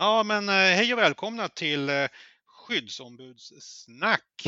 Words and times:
Ja, 0.00 0.22
men 0.22 0.48
eh, 0.48 0.54
hej 0.54 0.92
och 0.92 0.98
välkomna 0.98 1.48
till 1.48 1.88
eh, 1.88 2.08
Skyddsombudssnack. 2.46 4.46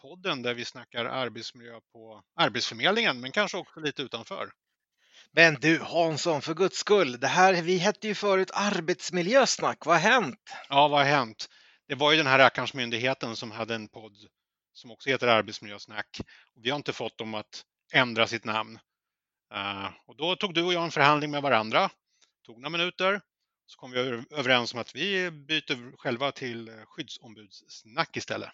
Podden 0.00 0.42
där 0.42 0.54
vi 0.54 0.64
snackar 0.64 1.04
arbetsmiljö 1.04 1.80
på 1.92 2.22
Arbetsförmedlingen, 2.36 3.20
men 3.20 3.32
kanske 3.32 3.58
också 3.58 3.80
lite 3.80 4.02
utanför. 4.02 4.50
Men 5.32 5.54
du 5.54 5.80
Hansson, 5.80 6.42
för 6.42 6.54
guds 6.54 6.78
skull, 6.78 7.20
det 7.20 7.26
här, 7.26 7.62
vi 7.62 7.76
hette 7.76 8.08
ju 8.08 8.14
förut 8.14 8.50
Arbetsmiljösnack, 8.54 9.86
vad 9.86 10.00
har 10.00 10.10
hänt? 10.10 10.40
Ja, 10.68 10.88
vad 10.88 11.00
har 11.00 11.06
hänt? 11.06 11.48
Det 11.88 11.94
var 11.94 12.12
ju 12.12 12.18
den 12.18 12.26
här 12.26 12.38
rackarns 12.38 12.74
myndigheten 12.74 13.36
som 13.36 13.50
hade 13.50 13.74
en 13.74 13.88
podd 13.88 14.16
som 14.72 14.90
också 14.90 15.10
heter 15.10 15.28
Arbetsmiljösnack. 15.28 16.20
Vi 16.54 16.70
har 16.70 16.76
inte 16.76 16.92
fått 16.92 17.18
dem 17.18 17.34
att 17.34 17.64
ändra 17.92 18.26
sitt 18.26 18.44
namn. 18.44 18.78
Uh, 19.54 19.90
och 20.06 20.16
då 20.16 20.36
tog 20.36 20.54
du 20.54 20.62
och 20.62 20.72
jag 20.72 20.84
en 20.84 20.90
förhandling 20.90 21.30
med 21.30 21.42
varandra. 21.42 21.90
tog 22.46 22.60
några 22.60 22.70
minuter 22.70 23.20
så 23.66 23.78
kom 23.78 23.90
vi 23.90 23.98
överens 24.30 24.74
om 24.74 24.80
att 24.80 24.94
vi 24.94 25.30
byter 25.30 25.96
själva 25.96 26.32
till 26.32 26.68
eh, 26.68 26.74
skyddsombudssnack 26.86 28.16
istället. 28.16 28.50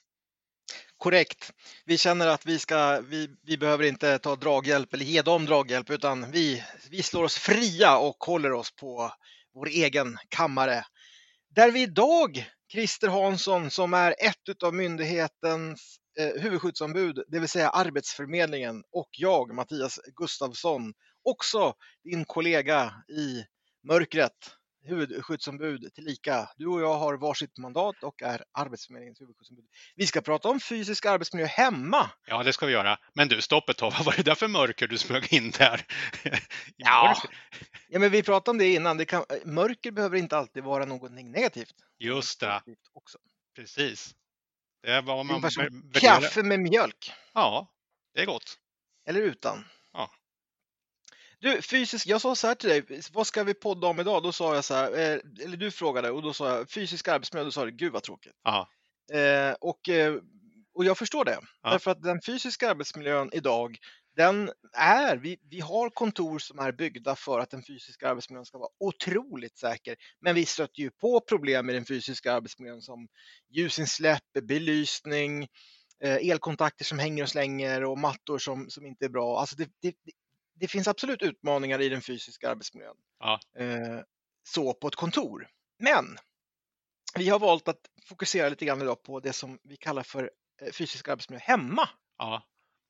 Korrekt. 0.96 1.52
Vi 1.84 1.98
känner 1.98 2.26
att 2.26 2.46
vi, 2.46 2.58
ska, 2.58 3.00
vi, 3.00 3.28
vi 3.42 3.58
behöver 3.58 3.84
inte 3.84 4.18
ta 4.18 4.36
draghjälp 4.36 4.94
eller 4.94 5.04
ge 5.04 5.22
dem 5.22 5.46
draghjälp 5.46 5.90
utan 5.90 6.30
vi, 6.30 6.64
vi 6.90 7.02
slår 7.02 7.24
oss 7.24 7.36
fria 7.36 7.98
och 7.98 8.16
håller 8.24 8.52
oss 8.52 8.70
på 8.70 9.12
vår 9.54 9.68
egen 9.68 10.18
kammare. 10.28 10.84
Där 11.54 11.70
vi 11.70 11.82
idag, 11.82 12.50
Christer 12.72 13.08
Hansson 13.08 13.70
som 13.70 13.94
är 13.94 14.14
ett 14.18 14.62
av 14.62 14.74
myndighetens 14.74 15.96
eh, 16.18 16.42
huvudskyddsombud, 16.42 17.24
det 17.28 17.38
vill 17.38 17.48
säga 17.48 17.70
Arbetsförmedlingen 17.70 18.82
och 18.92 19.08
jag, 19.10 19.54
Mattias 19.54 20.00
Gustavsson, 20.16 20.94
också 21.24 21.74
din 22.04 22.24
kollega 22.24 22.92
i 23.08 23.44
mörkret 23.86 24.56
huvudskyddsombud 24.84 25.94
tillika. 25.94 26.48
Du 26.56 26.66
och 26.66 26.80
jag 26.80 26.98
har 26.98 27.16
varsitt 27.16 27.58
mandat 27.58 28.02
och 28.02 28.22
är 28.22 28.44
Arbetsförmedlingens 28.52 29.20
huvudskyddsombud. 29.20 29.64
Vi 29.96 30.06
ska 30.06 30.20
prata 30.20 30.48
om 30.48 30.60
fysisk 30.60 31.06
arbetsmiljö 31.06 31.46
hemma. 31.46 32.10
Ja, 32.26 32.42
det 32.42 32.52
ska 32.52 32.66
vi 32.66 32.72
göra. 32.72 32.98
Men 33.14 33.28
du, 33.28 33.40
stopp 33.42 33.68
ett 33.68 33.76
tag. 33.76 33.92
Vad 33.96 34.04
var 34.04 34.12
det 34.16 34.22
där 34.22 34.34
för 34.34 34.48
mörker 34.48 34.88
du 34.88 34.98
smög 34.98 35.32
in 35.32 35.50
där? 35.50 35.86
ja. 36.76 37.16
ja, 37.88 37.98
men 37.98 38.10
vi 38.10 38.22
pratade 38.22 38.50
om 38.50 38.58
det 38.58 38.74
innan. 38.74 38.96
Det 38.96 39.04
kan, 39.04 39.24
mörker 39.44 39.90
behöver 39.90 40.16
inte 40.16 40.36
alltid 40.36 40.64
vara 40.64 40.84
någonting 40.84 41.30
negativt. 41.30 41.74
Just 41.98 42.40
det. 42.40 42.62
Också. 42.94 43.18
Precis. 43.56 44.14
Det 44.82 45.00
var 45.00 45.24
man 45.24 45.42
Kaffe 45.92 46.42
med 46.42 46.60
mjölk. 46.60 47.12
Ja, 47.34 47.72
det 48.14 48.20
är 48.20 48.26
gott. 48.26 48.58
Eller 49.08 49.20
utan. 49.20 49.64
Du, 51.42 51.62
fysisk, 51.62 52.06
jag 52.06 52.20
sa 52.20 52.34
så 52.34 52.46
här 52.46 52.54
till 52.54 52.68
dig, 52.68 53.00
vad 53.12 53.26
ska 53.26 53.44
vi 53.44 53.54
podda 53.54 53.86
om 53.86 54.00
idag? 54.00 54.22
Då 54.22 54.32
sa 54.32 54.54
jag 54.54 54.64
så 54.64 54.74
här, 54.74 54.92
eh, 54.92 55.44
eller 55.44 55.56
du 55.56 55.70
frågade 55.70 56.10
och 56.10 56.22
då 56.22 56.32
sa 56.32 56.56
jag 56.56 56.70
fysisk 56.70 57.08
arbetsmiljö, 57.08 57.44
då 57.44 57.50
sa 57.50 57.64
du 57.64 57.70
gud 57.70 57.92
vad 57.92 58.02
tråkigt. 58.02 58.32
Eh, 59.12 59.54
och, 59.60 59.88
eh, 59.88 60.14
och 60.74 60.84
jag 60.84 60.98
förstår 60.98 61.24
det, 61.24 61.38
ja. 61.62 61.70
därför 61.70 61.90
att 61.90 62.02
den 62.02 62.20
fysiska 62.26 62.70
arbetsmiljön 62.70 63.30
idag, 63.32 63.76
den 64.16 64.50
är, 64.72 65.16
vi, 65.16 65.38
vi 65.50 65.60
har 65.60 65.90
kontor 65.90 66.38
som 66.38 66.58
är 66.58 66.72
byggda 66.72 67.16
för 67.16 67.40
att 67.40 67.50
den 67.50 67.62
fysiska 67.62 68.08
arbetsmiljön 68.08 68.44
ska 68.44 68.58
vara 68.58 68.70
otroligt 68.80 69.58
säker, 69.58 69.96
men 70.20 70.34
vi 70.34 70.46
stöter 70.46 70.80
ju 70.80 70.90
på 70.90 71.20
problem 71.20 71.66
med 71.66 71.74
den 71.74 71.84
fysiska 71.84 72.32
arbetsmiljön 72.32 72.82
som 72.82 73.08
ljusinsläpp, 73.50 74.32
belysning, 74.42 75.42
eh, 76.04 76.16
elkontakter 76.30 76.84
som 76.84 76.98
hänger 76.98 77.22
och 77.22 77.28
slänger 77.28 77.84
och 77.84 77.98
mattor 77.98 78.38
som, 78.38 78.70
som 78.70 78.86
inte 78.86 79.04
är 79.04 79.08
bra. 79.08 79.40
Alltså 79.40 79.56
det, 79.56 79.68
det, 79.82 79.94
det 80.54 80.68
finns 80.68 80.88
absolut 80.88 81.22
utmaningar 81.22 81.80
i 81.80 81.88
den 81.88 82.02
fysiska 82.02 82.50
arbetsmiljön. 82.50 82.96
Ja. 83.18 83.40
Eh, 83.58 84.00
så 84.42 84.74
på 84.74 84.88
ett 84.88 84.94
kontor. 84.94 85.48
Men 85.78 86.18
vi 87.14 87.28
har 87.28 87.38
valt 87.38 87.68
att 87.68 87.80
fokusera 88.06 88.48
lite 88.48 88.64
grann 88.64 88.82
idag 88.82 89.02
på 89.02 89.20
det 89.20 89.32
som 89.32 89.58
vi 89.62 89.76
kallar 89.76 90.02
för 90.02 90.30
eh, 90.62 90.72
fysisk 90.72 91.08
arbetsmiljö 91.08 91.40
hemma. 91.44 91.88
Ja. 92.18 92.42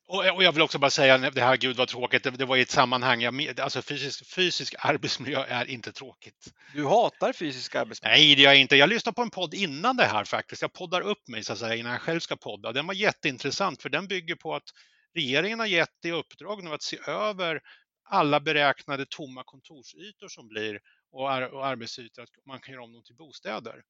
Och, 0.07 0.25
jag 0.25 0.51
vill 0.51 0.61
också 0.61 0.79
bara 0.79 0.91
säga, 0.91 1.17
det 1.17 1.41
här 1.41 1.57
gud 1.57 1.77
vad 1.77 1.87
tråkigt, 1.87 2.23
det, 2.23 2.45
var 2.45 2.57
i 2.57 2.61
ett 2.61 2.69
sammanhang, 2.69 3.21
jag, 3.21 3.59
alltså 3.59 3.81
fysisk, 3.81 4.25
fysisk 4.35 4.75
arbetsmiljö 4.79 5.43
är 5.47 5.65
inte 5.65 5.91
tråkigt. 5.91 6.53
Du 6.73 6.85
hatar 6.85 7.33
fysisk 7.33 7.75
arbetsmiljö? 7.75 8.15
Nej, 8.15 8.35
det 8.35 8.41
gör 8.41 8.51
jag 8.51 8.61
inte. 8.61 8.75
Jag 8.75 8.89
lyssnade 8.89 9.15
på 9.15 9.21
en 9.21 9.29
podd 9.29 9.53
innan 9.53 9.97
det 9.97 10.05
här 10.05 10.23
faktiskt. 10.23 10.61
Jag 10.61 10.73
poddar 10.73 11.01
upp 11.01 11.27
mig 11.27 11.43
så 11.43 11.53
att 11.53 11.59
säga 11.59 11.75
innan 11.75 11.91
jag 11.91 12.01
själv 12.01 12.19
ska 12.19 12.35
podda. 12.35 12.71
Den 12.71 12.87
var 12.87 12.93
jätteintressant 12.93 13.81
för 13.81 13.89
den 13.89 14.07
bygger 14.07 14.35
på 14.35 14.55
att 14.55 14.69
Regeringen 15.13 15.59
har 15.59 15.67
gett 15.67 16.05
i 16.05 16.11
uppdrag 16.11 16.63
nu 16.63 16.73
att 16.73 16.83
se 16.83 16.99
över 17.07 17.61
alla 18.03 18.39
beräknade 18.39 19.05
tomma 19.09 19.43
kontorsytor 19.43 20.27
som 20.27 20.47
blir 20.47 20.79
och, 21.11 21.31
ar 21.31 21.41
och 21.41 21.65
arbetsytor, 21.65 22.23
att 22.23 22.45
man 22.45 22.59
kan 22.59 22.73
göra 22.73 22.83
om 22.83 22.93
dem 22.93 23.03
till 23.03 23.15
bostäder. 23.15 23.83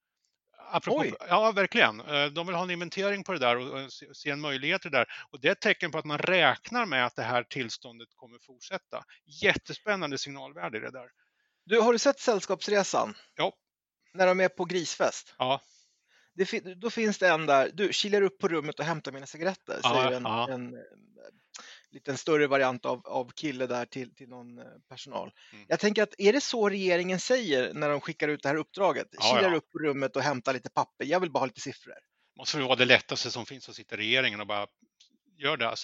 Apropå, 0.71 1.05
ja, 1.29 1.51
verkligen. 1.51 1.99
Eh, 1.99 2.25
de 2.25 2.47
vill 2.47 2.55
ha 2.55 2.63
en 2.63 2.71
inventering 2.71 3.23
på 3.23 3.33
det 3.33 3.39
där 3.39 3.57
och 3.57 3.93
se 3.93 4.29
en 4.29 4.41
möjlighet 4.41 4.81
till 4.81 4.91
det 4.91 4.97
där. 4.97 5.07
Och 5.29 5.39
det 5.41 5.47
är 5.47 5.51
ett 5.51 5.61
tecken 5.61 5.91
på 5.91 5.97
att 5.97 6.05
man 6.05 6.17
räknar 6.17 6.85
med 6.85 7.05
att 7.05 7.15
det 7.15 7.23
här 7.23 7.43
tillståndet 7.43 8.07
kommer 8.15 8.39
fortsätta. 8.39 9.03
Jättespännande 9.41 10.17
signalvärde 10.17 10.77
i 10.77 10.81
det 10.81 10.91
där. 10.91 11.09
Du, 11.65 11.79
har 11.79 11.93
du 11.93 11.99
sett 11.99 12.19
Sällskapsresan? 12.19 13.13
Ja. 13.35 13.53
När 14.13 14.27
de 14.27 14.39
är 14.39 14.49
på 14.49 14.65
grisfest? 14.65 15.35
Ja 15.37 15.61
det, 16.35 16.75
då 16.75 16.89
finns 16.89 17.17
det 17.17 17.29
en 17.29 17.45
där, 17.45 17.71
du 17.73 17.93
kilar 17.93 18.21
upp 18.21 18.39
på 18.39 18.47
rummet 18.47 18.79
och 18.79 18.85
hämtar 18.85 19.11
mina 19.11 19.25
cigaretter, 19.25 19.79
ja, 19.83 19.93
säger 19.93 20.17
en, 20.17 20.23
ja. 20.23 20.49
en, 20.51 20.67
en, 20.67 20.73
liten 21.91 22.17
större 22.17 22.47
variant 22.47 22.85
av, 22.85 23.07
av 23.07 23.31
kille 23.35 23.67
där 23.67 23.85
till, 23.85 24.15
till 24.15 24.29
någon 24.29 24.59
eh, 24.59 24.65
personal. 24.89 25.31
Mm. 25.53 25.65
Jag 25.69 25.79
tänker 25.79 26.03
att 26.03 26.13
är 26.17 26.33
det 26.33 26.41
så 26.41 26.69
regeringen 26.69 27.19
säger 27.19 27.73
när 27.73 27.89
de 27.89 28.01
skickar 28.01 28.27
ut 28.27 28.43
det 28.43 28.49
här 28.49 28.55
uppdraget? 28.55 29.07
Ja, 29.11 29.21
kilar 29.21 29.51
ja. 29.51 29.57
upp 29.57 29.71
på 29.71 29.79
rummet 29.79 30.15
och 30.15 30.21
hämtar 30.21 30.53
lite 30.53 30.69
papper, 30.69 31.05
jag 31.05 31.19
vill 31.19 31.31
bara 31.31 31.39
ha 31.39 31.45
lite 31.45 31.61
siffror. 31.61 31.93
Måste 32.37 32.59
vara 32.59 32.75
det 32.75 32.85
lättaste 32.85 33.31
som 33.31 33.45
finns 33.45 33.69
att 33.69 33.75
sitta 33.75 33.97
regeringen 33.97 34.41
och 34.41 34.47
bara 34.47 34.67
gör 35.37 35.57
det, 35.57 35.75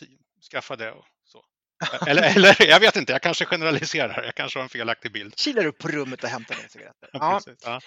skaffa 0.52 0.76
det 0.76 0.92
och 0.92 1.06
så. 1.24 1.46
Eller, 2.08 2.36
eller 2.36 2.66
jag 2.68 2.80
vet 2.80 2.96
inte, 2.96 3.12
jag 3.12 3.22
kanske 3.22 3.46
generaliserar, 3.46 4.24
jag 4.24 4.36
kanske 4.36 4.59
har 4.59 4.64
en 4.64 4.70
felaktig 4.70 5.12
bild. 5.12 5.40
Kilar 5.40 5.66
upp 5.66 5.78
på 5.78 5.88
rummet 5.88 6.24
och 6.24 6.30
hämtar 6.30 6.56
dina 6.56 6.70
cigaretter. 6.70 7.09
Ja, 7.14 7.82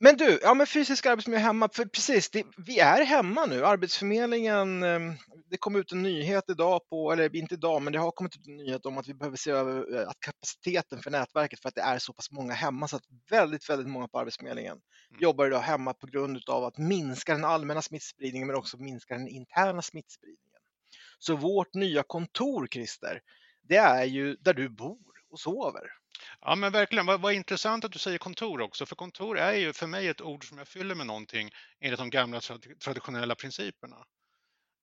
men 0.00 0.16
du, 0.16 0.38
ja 0.42 0.54
men 0.54 0.66
fysisk 0.66 1.06
arbetsmiljö 1.06 1.40
hemma, 1.40 1.68
för 1.72 1.84
precis, 1.84 2.30
det, 2.30 2.46
vi 2.56 2.78
är 2.78 3.04
hemma 3.04 3.46
nu. 3.46 3.64
Arbetsförmedlingen, 3.64 4.82
ehm, 4.82 5.12
det 5.50 5.56
kom 5.56 5.76
ut 5.76 5.92
en 5.92 6.02
nyhet 6.02 6.44
idag 6.48 6.88
på, 6.88 7.12
eller 7.12 7.36
inte 7.36 7.54
idag, 7.54 7.82
men 7.82 7.92
det 7.92 7.98
har 7.98 8.10
kommit 8.10 8.36
ut 8.36 8.46
en 8.46 8.56
nyhet 8.56 8.86
om 8.86 8.98
att 8.98 9.08
vi 9.08 9.14
behöver 9.14 9.36
se 9.36 9.50
över 9.50 10.00
eh, 10.00 10.08
att 10.08 10.20
kapaciteten 10.20 11.02
för 11.02 11.10
nätverket 11.10 11.60
för 11.60 11.68
att 11.68 11.74
det 11.74 11.80
är 11.80 11.98
så 11.98 12.12
pass 12.12 12.30
många 12.30 12.52
hemma 12.52 12.88
så 12.88 12.96
att 12.96 13.04
väldigt, 13.30 13.70
väldigt 13.70 13.88
många 13.88 14.08
på 14.08 14.18
Arbetsförmedlingen 14.18 14.72
mm. 14.72 15.20
jobbar 15.20 15.46
idag 15.46 15.60
hemma 15.60 15.94
på 15.94 16.06
grund 16.06 16.48
av 16.48 16.64
att 16.64 16.78
minska 16.78 17.34
den 17.34 17.44
allmänna 17.44 17.82
smittspridningen 17.82 18.46
men 18.46 18.56
också 18.56 18.78
minska 18.78 19.14
den 19.14 19.28
interna 19.28 19.82
smittspridningen. 19.82 20.60
Så 21.18 21.36
vårt 21.36 21.74
nya 21.74 22.02
kontor, 22.02 22.66
Christer, 22.66 23.20
det 23.62 23.76
är 23.76 24.04
ju 24.04 24.36
där 24.36 24.54
du 24.54 24.68
bor 24.68 25.00
och 25.30 25.40
sover. 25.40 26.03
Ja 26.40 26.54
men 26.54 26.72
verkligen, 26.72 27.06
vad, 27.06 27.20
vad 27.20 27.32
intressant 27.32 27.84
att 27.84 27.92
du 27.92 27.98
säger 27.98 28.18
kontor 28.18 28.60
också, 28.60 28.86
för 28.86 28.96
kontor 28.96 29.38
är 29.38 29.52
ju 29.52 29.72
för 29.72 29.86
mig 29.86 30.08
ett 30.08 30.20
ord 30.20 30.48
som 30.48 30.58
jag 30.58 30.68
fyller 30.68 30.94
med 30.94 31.06
någonting 31.06 31.50
enligt 31.80 31.98
de 31.98 32.10
gamla 32.10 32.40
traditionella 32.84 33.34
principerna. 33.34 33.96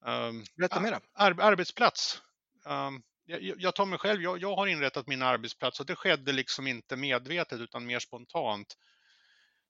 Um, 0.06 0.46
Berätta 0.56 0.80
mera. 0.80 1.02
Ar 1.14 1.42
arbetsplats. 1.42 2.22
Um, 2.66 3.04
jag, 3.26 3.42
jag, 3.42 3.76
tar 3.76 3.86
mig 3.86 4.00
själv, 4.00 4.22
jag, 4.22 4.42
jag, 4.42 4.56
har 4.56 4.68
inrättat 4.68 5.08
min 5.08 5.22
arbetsplats 5.22 5.80
och 5.80 5.86
det 5.86 5.96
skedde 5.96 6.32
liksom 6.32 6.68
inte 6.68 6.96
medvetet 6.96 7.60
utan 7.60 7.86
mer 7.86 8.00
spontant. 8.00 8.78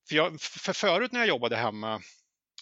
För, 0.10 0.16
jag, 0.16 0.42
för 0.42 0.74
förut 0.74 1.12
när 1.12 1.20
jag 1.20 1.28
jobbade 1.28 1.56
hemma, 1.56 2.02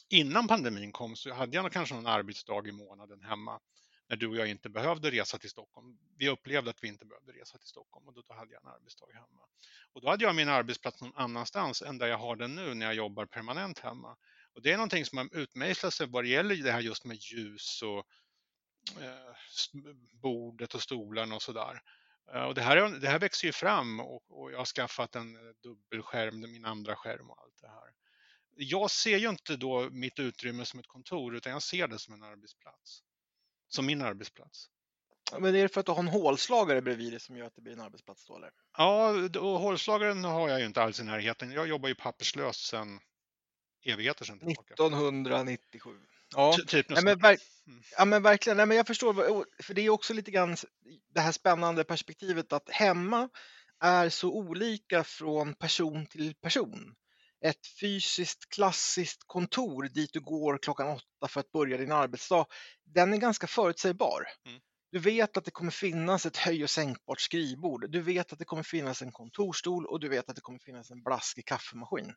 innan 0.10 0.48
pandemin 0.48 0.92
kom, 0.92 1.16
så 1.16 1.34
hade 1.34 1.56
jag 1.56 1.72
kanske 1.72 1.96
någon 1.96 2.08
arbetsdag 2.08 2.68
i 2.68 2.72
månaden 2.72 3.22
hemma 3.22 3.60
när 4.10 4.18
du 4.18 4.28
och 4.28 4.36
jag 4.36 4.48
inte 4.48 4.70
behövde 4.70 5.12
resa 5.12 5.38
till 5.38 5.50
Stockholm. 5.50 5.98
Vi 6.18 6.30
upplevde 6.30 6.70
att 6.70 6.84
vi 6.84 6.88
inte 6.88 7.06
behövde 7.06 7.32
resa 7.32 7.58
till 7.58 7.68
Stockholm 7.68 8.08
och 8.08 8.14
då 8.14 8.24
hade 8.30 8.54
jag 8.54 8.64
en 8.64 8.70
arbetsdag 8.70 9.06
hemma. 9.14 9.42
Och 9.94 10.02
då 10.02 10.10
hade 10.10 10.24
jag 10.24 10.36
min 10.36 10.50
arbetsplats 10.50 11.02
någon 11.02 11.16
annanstans 11.16 11.82
än 11.82 11.98
där 11.98 12.08
jag 12.08 12.18
har 12.18 12.36
den 12.36 12.56
nu 12.56 12.74
när 12.74 12.86
jag 12.86 12.96
jobbar 12.96 13.26
permanent 13.26 13.80
hemma. 13.80 14.18
Och 14.54 14.62
det 14.62 14.72
är 14.72 14.78
någonting 14.78 15.06
som 15.06 15.18
har 15.18 15.36
utmejslat 15.36 15.94
sig 15.94 16.08
vad 16.08 16.24
det 16.24 16.28
gäller 16.28 16.56
det 16.56 16.72
här 16.72 16.80
just 16.80 17.06
med 17.06 17.18
ljus 17.18 17.82
och 17.82 18.06
eh, 19.02 19.36
bordet 20.22 20.74
och 20.74 20.82
stolarna 20.82 21.36
och 21.36 21.42
sådär. 21.42 21.82
Eh, 22.34 22.44
och 22.44 22.56
det 22.56 22.62
här, 22.62 23.00
det 23.00 23.08
här 23.08 23.20
växer 23.20 23.48
ju 23.48 23.52
fram 23.52 24.00
och, 24.00 24.42
och 24.42 24.52
jag 24.52 24.58
har 24.58 24.66
skaffat 24.66 25.16
en 25.16 25.36
eh, 25.36 25.54
dubbelskärm, 25.64 26.40
min 26.40 26.66
andra 26.66 26.96
skärm 26.96 27.30
och 27.30 27.42
allt 27.42 27.62
det 27.62 27.68
här. 27.68 27.94
Jag 28.56 28.92
ser 28.92 29.18
ju 29.18 29.30
inte 29.30 29.58
då 29.58 29.90
mitt 29.90 30.20
utrymme 30.20 30.66
som 30.66 30.80
ett 30.80 30.88
kontor 30.88 31.36
utan 31.36 31.52
jag 31.52 31.64
ser 31.64 31.88
det 31.88 32.00
som 32.00 32.14
en 32.14 32.24
arbetsplats 32.24 33.04
som 33.70 33.86
min 33.86 34.02
arbetsplats. 34.02 34.70
Men 35.40 35.56
är 35.56 35.62
det 35.62 35.70
för 35.70 35.80
att 35.80 35.86
du 35.86 35.92
har 35.92 36.00
en 36.00 36.08
hålslagare 36.08 36.82
bredvid 36.82 37.14
dig 37.14 37.20
som 37.20 37.38
gör 37.38 37.46
att 37.46 37.56
det 37.56 37.62
blir 37.62 37.74
en 37.74 37.82
arbetsplats 37.82 38.26
då 38.26 38.36
eller? 38.36 38.52
Ja, 38.78 39.10
och 39.40 39.60
hålslagaren 39.60 40.24
har 40.24 40.50
jag 40.50 40.60
ju 40.60 40.66
inte 40.66 40.82
alls 40.82 41.00
i 41.00 41.04
närheten. 41.04 41.52
Jag 41.52 41.68
jobbar 41.68 41.90
ju 41.90 41.96
papperslös 41.96 42.58
sedan 42.58 43.00
evigheter 43.86 44.26
sedan. 44.26 44.42
1997. 44.42 45.90
Ja, 46.36 46.58
typ 46.68 46.86
ja, 46.90 47.02
men, 47.02 47.20
mm. 47.20 47.38
ja 47.98 48.06
men 48.06 48.24
verkligen. 48.24 48.58
Nej, 48.58 48.66
men 48.66 48.78
jag 48.78 48.88
förstår, 48.88 49.46
för 49.64 49.74
det 49.74 49.82
är 49.82 49.90
också 49.90 50.14
lite 50.14 50.32
grann 50.32 50.56
det 51.14 51.20
här 51.20 51.32
spännande 51.32 51.84
perspektivet 51.84 52.54
att 52.54 52.70
hemma 52.70 53.30
är 53.80 54.10
så 54.10 54.34
olika 54.34 55.04
från 55.04 55.54
person 55.54 56.06
till 56.06 56.36
person. 56.36 56.96
Ett 57.42 57.68
fysiskt 57.80 58.50
klassiskt 58.50 59.24
kontor 59.26 59.84
dit 59.84 60.14
du 60.14 60.20
går 60.20 60.58
klockan 60.58 60.88
åtta 60.88 61.28
för 61.28 61.40
att 61.40 61.52
börja 61.52 61.78
din 61.78 61.92
arbetsdag, 61.92 62.46
den 62.86 63.14
är 63.14 63.18
ganska 63.18 63.48
förutsägbar. 63.48 64.28
Mm. 64.46 64.62
Du 64.92 65.00
vet 65.00 65.38
att 65.38 65.46
det 65.46 65.52
kommer 65.52 65.72
finnas 65.72 66.26
ett 66.26 66.38
höj 66.38 66.64
och 66.64 66.70
sänkbart 66.70 67.22
skrivbord. 67.22 67.92
Du 67.92 68.02
vet 68.02 68.34
att 68.34 68.40
det 68.40 68.46
kommer 68.46 68.64
finnas 68.64 69.02
en 69.02 69.12
kontorstol 69.12 69.86
och 69.86 70.00
du 70.00 70.10
vet 70.10 70.30
att 70.30 70.36
det 70.36 70.42
kommer 70.42 70.60
finnas 70.60 70.92
en 70.92 71.04
blaskig 71.04 71.46
kaffemaskin. 71.46 72.14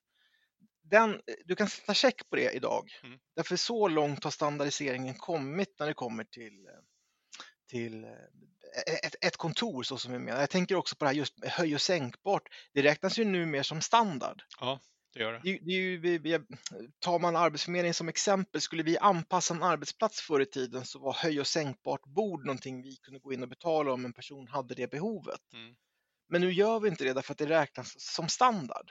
Den, 0.82 1.20
du 1.44 1.56
kan 1.56 1.68
sätta 1.68 1.94
check 1.94 2.30
på 2.30 2.36
det 2.36 2.50
idag. 2.50 2.90
Mm. 3.02 3.18
Därför 3.36 3.56
så 3.56 3.88
långt 3.88 4.24
har 4.24 4.30
standardiseringen 4.30 5.14
kommit 5.14 5.74
när 5.78 5.86
det 5.86 5.94
kommer 5.94 6.24
till, 6.24 6.68
till 7.68 8.04
eh, 8.04 8.10
ett, 9.02 9.14
ett 9.20 9.36
kontor 9.36 9.82
så 9.82 9.98
som 9.98 10.12
vi 10.12 10.18
menar. 10.18 10.40
Jag 10.40 10.50
tänker 10.50 10.74
också 10.74 10.96
på 10.96 11.04
det 11.04 11.08
här 11.08 11.16
just 11.16 11.44
höj 11.44 11.74
och 11.74 11.80
sänkbart. 11.80 12.48
Det 12.72 12.82
räknas 12.82 13.18
ju 13.18 13.24
nu 13.24 13.46
mer 13.46 13.62
som 13.62 13.80
standard. 13.80 14.42
Ja. 14.60 14.80
Det 15.12 15.20
gör 15.20 15.32
det. 15.32 15.40
det, 15.42 15.58
det 15.98 16.34
är 16.34 16.38
ju, 16.38 16.44
tar 16.98 17.18
man 17.18 17.36
Arbetsförmedlingen 17.36 17.94
som 17.94 18.08
exempel, 18.08 18.60
skulle 18.60 18.82
vi 18.82 18.98
anpassa 18.98 19.54
en 19.54 19.62
arbetsplats 19.62 20.20
förr 20.20 20.40
i 20.40 20.46
tiden 20.46 20.84
så 20.84 20.98
var 20.98 21.12
höj 21.12 21.40
och 21.40 21.46
sänkbart 21.46 22.06
bord 22.06 22.46
någonting 22.46 22.82
vi 22.82 22.96
kunde 22.96 23.20
gå 23.20 23.32
in 23.32 23.42
och 23.42 23.48
betala 23.48 23.92
om 23.92 24.04
en 24.04 24.12
person 24.12 24.48
hade 24.48 24.74
det 24.74 24.90
behovet. 24.90 25.52
Mm. 25.52 25.74
Men 26.28 26.40
nu 26.40 26.52
gör 26.52 26.80
vi 26.80 26.88
inte 26.88 27.04
det 27.04 27.12
därför 27.12 27.32
att 27.32 27.38
det 27.38 27.46
räknas 27.46 27.94
som 27.98 28.28
standard. 28.28 28.90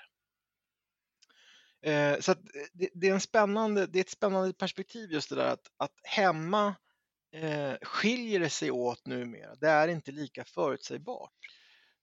Eh, 1.82 2.20
så 2.20 2.34
det, 2.74 2.90
det, 2.94 3.08
är 3.08 3.14
en 3.14 3.22
spännande, 3.22 3.88
det 3.88 4.00
är 4.00 4.02
ett 4.02 4.10
spännande 4.10 4.54
perspektiv 4.54 5.12
just 5.12 5.30
det 5.30 5.36
där 5.36 5.48
att, 5.48 5.72
att 5.78 6.00
hemma 6.04 6.76
eh, 7.34 7.74
skiljer 7.82 8.40
det 8.40 8.50
sig 8.50 8.72
åt 8.72 9.06
numera. 9.06 9.56
Det 9.56 9.68
är 9.68 9.88
inte 9.88 10.12
lika 10.12 10.44
förutsägbart. 10.44 11.32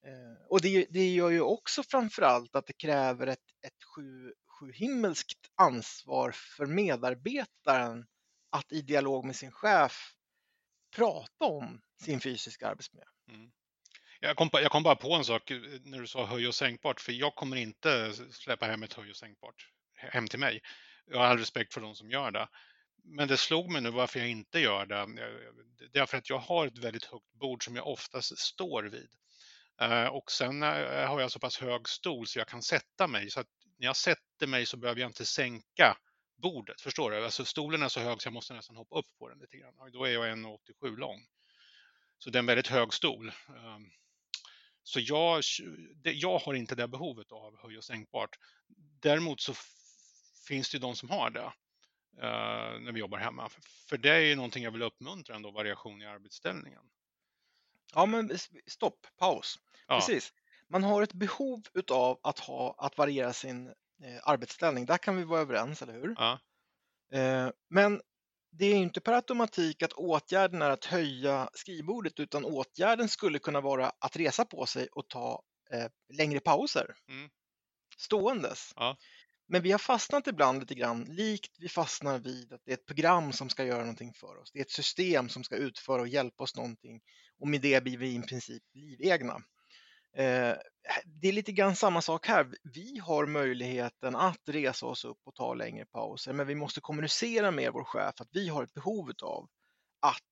Eh, 0.08 0.46
och 0.49 0.60
det, 0.60 0.87
det 0.90 1.08
gör 1.08 1.31
ju 1.31 1.40
också 1.40 1.82
framförallt 1.82 2.56
att 2.56 2.66
det 2.66 2.72
kräver 2.72 3.26
ett, 3.26 3.38
ett 3.66 3.84
sju, 3.94 4.32
sju 4.60 4.72
himmelskt 4.72 5.50
ansvar 5.55 6.32
för 6.32 6.66
medarbetaren 6.66 8.06
att 8.50 8.72
i 8.72 8.82
dialog 8.82 9.25
med 9.25 9.37
sin 9.37 9.52
chef 9.52 10.12
prata 10.96 11.44
om 11.44 11.81
sin 12.02 12.20
fysiska 12.20 12.69
arbetsmiljö. 12.69 13.05
Mm. 13.28 13.50
Jag, 14.20 14.37
kom, 14.37 14.49
jag 14.52 14.70
kom 14.70 14.82
bara 14.82 14.96
på 14.96 15.12
en 15.12 15.25
sak 15.25 15.50
eh, 15.50 15.60
när 15.82 16.00
du 16.00 16.06
sa 16.06 16.26
höj 16.26 16.49
och 16.49 16.55
sänkbart, 16.55 17.00
för 17.00 17.12
jag 17.12 17.34
kommer 17.34 17.56
inte 17.56 18.12
släppa 18.31 18.66
hem 18.66 18.82
ett 18.82 18.93
höj 18.93 19.10
och 19.10 19.16
sänkbart 19.16 19.69
hem 19.94 20.28
till 20.28 20.38
mig. 20.38 20.60
Jag 21.06 21.19
har 21.19 21.26
all 21.26 21.38
respekt 21.38 21.75
för 21.75 21.81
de 21.81 21.94
som 21.94 22.10
gör 22.10 22.31
det. 22.31 22.49
Men 23.05 23.28
det 23.28 23.37
slog 23.37 23.70
mig 23.70 23.82
nu 23.82 23.90
varför 23.90 24.19
jag 24.19 24.28
inte 24.28 24.60
gör 24.60 24.87
det. 24.87 25.06
Det 25.93 25.99
är 25.99 26.06
för 26.06 26.19
att 26.19 26.31
jag 26.31 26.38
har 26.38 26.66
ett 26.66 26.78
väldigt 26.78 27.05
högt 27.05 27.32
bord 27.32 27.64
som 27.64 27.76
jag 27.76 27.87
oftast 27.87 28.38
står 28.38 28.82
vid. 28.82 29.08
Eh, 29.80 30.06
och 30.06 30.32
sen 30.32 30.62
eh, 30.62 31.08
har 31.08 31.20
jag 31.20 31.32
så 31.32 31.38
pass 31.38 31.58
hög 31.58 31.88
stol 31.88 32.26
så 32.26 32.38
jag 32.38 32.48
kan 32.48 32.62
sätta 32.62 33.06
mig. 33.06 33.30
Så 33.30 33.40
att 33.40 33.46
när 33.78 33.86
jag 33.86 33.96
sätter 33.96 34.46
mig 34.46 34.66
så 34.66 34.76
behöver 34.76 35.00
jag 35.00 35.08
inte 35.08 35.25
sänka 35.25 35.96
bordet. 36.36 36.80
Förstår 36.80 37.10
du? 37.10 37.25
Alltså 37.25 37.44
stolen 37.44 37.82
är 37.82 37.88
så 37.88 38.00
hög 38.00 38.22
så 38.22 38.26
jag 38.26 38.32
måste 38.32 38.54
nästan 38.54 38.76
hoppa 38.76 38.98
upp 38.98 39.19
på 39.19 39.28
den 39.28 39.38
lite 39.38 39.56
grann. 39.56 39.78
Och 39.78 39.92
då 39.92 40.04
är 40.04 40.10
jag 40.10 40.38
1,87 40.38 40.96
lång. 40.96 41.26
Så 42.19 42.30
det 42.30 42.36
är 42.36 42.40
en 42.40 42.46
väldigt 42.46 42.69
hög 42.69 42.92
stol. 42.94 43.28
Ehm, 43.28 43.90
så 44.82 45.00
jag, 45.00 45.42
jag 46.02 46.38
har 46.38 46.54
inte 46.54 46.74
det 46.74 46.88
behovet 46.88 47.32
av 47.32 47.58
höj 47.62 47.78
och 47.78 47.84
sänkbart. 47.84 48.36
Däremot 49.00 49.40
så 49.40 49.54
finns 50.48 50.70
det 50.70 50.78
de 50.78 50.96
som 50.96 51.10
har 51.10 51.31
det 51.31 51.52
eh, 52.22 52.81
när 52.81 52.92
vi 52.92 53.00
jobbar 53.00 53.19
hemma. 53.19 53.50
För 53.88 53.96
det 53.96 54.10
är 54.10 54.20
ju 54.20 54.36
någonting 54.36 54.64
jag 54.64 54.70
vill 54.70 54.82
uppmuntra 54.82 55.36
ändå, 55.36 55.50
variation 55.50 56.02
i 56.02 56.06
arbetsställningen. 56.06 56.82
Ja, 57.94 58.06
men 58.06 58.38
stopp, 58.67 59.06
paus. 59.19 59.58
Ja. 59.87 59.94
Precis. 60.00 60.32
Man 60.70 60.85
har 60.85 61.02
ett 61.02 61.12
behov 61.12 61.62
av 61.90 62.20
att, 62.23 62.38
ha, 62.38 62.75
att 62.79 62.99
variera 62.99 63.32
sin 63.32 63.67
eh, 63.67 63.75
arbetsställning. 64.23 64.87
Där 64.87 64.99
kan 64.99 65.17
vi 65.17 65.25
vara 65.25 65.40
överens, 65.40 65.82
eller 65.82 65.93
hur? 65.93 66.14
Ja. 66.19 66.38
Eh, 67.12 67.50
men 67.70 68.00
det 68.50 68.67
är 68.67 68.75
inte 68.75 69.00
per 69.00 69.12
automatik 69.12 69.82
att 69.82 69.93
åtgärden 69.93 70.62
är 70.62 70.70
att 70.70 70.85
höja 70.85 71.50
skrivbordet 71.55 72.20
utan 72.20 72.44
åtgärden 72.44 73.08
skulle 73.08 73.38
kunna 73.38 73.61
vara 73.61 73.93
att 73.99 74.17
resa 74.17 74.44
på 74.44 74.67
sig 74.67 74.88
och 74.93 75.08
ta 75.08 75.43
eh, 75.73 75.87
längre 76.19 76.41
pauser. 76.41 76.94
Mm. 77.08 77.31
Ståendes. 77.96 78.73
Ja. 78.76 78.96
Men 79.48 79.62
vi 79.62 79.72
har 79.72 79.78
fastnat 79.78 80.26
ibland 80.26 80.60
lite 80.60 80.74
grann, 80.74 81.04
likt 81.04 81.56
vi 81.58 81.68
fastnar 81.68 82.18
vid 82.18 82.52
att 82.52 82.60
det 82.64 82.70
är 82.70 82.74
ett 82.74 82.86
program 82.86 83.32
som 83.32 83.50
ska 83.50 83.64
göra 83.64 83.80
någonting 83.80 84.12
för 84.14 84.36
oss. 84.36 84.52
Det 84.52 84.58
är 84.58 84.62
ett 84.62 84.70
system 84.70 85.28
som 85.28 85.44
ska 85.44 85.56
utföra 85.56 86.00
och 86.00 86.08
hjälpa 86.08 86.44
oss 86.44 86.56
någonting 86.56 87.00
och 87.38 87.48
med 87.48 87.60
det 87.60 87.84
blir 87.84 87.98
vi 87.98 88.14
i 88.14 88.22
princip 88.22 88.62
livegna. 88.74 89.34
Eh, 90.16 90.54
det 91.04 91.28
är 91.28 91.32
lite 91.32 91.52
grann 91.52 91.76
samma 91.76 92.02
sak 92.02 92.26
här. 92.26 92.46
Vi 92.74 92.98
har 92.98 93.26
möjligheten 93.26 94.16
att 94.16 94.48
resa 94.48 94.86
oss 94.86 95.04
upp 95.04 95.20
och 95.24 95.34
ta 95.34 95.54
längre 95.54 95.86
pauser, 95.86 96.32
men 96.32 96.46
vi 96.46 96.54
måste 96.54 96.80
kommunicera 96.80 97.50
med 97.50 97.72
vår 97.72 97.84
chef 97.84 98.20
att 98.20 98.28
vi 98.32 98.48
har 98.48 98.62
ett 98.64 98.74
behov 98.74 99.12
av 99.22 99.48
att 100.00 100.22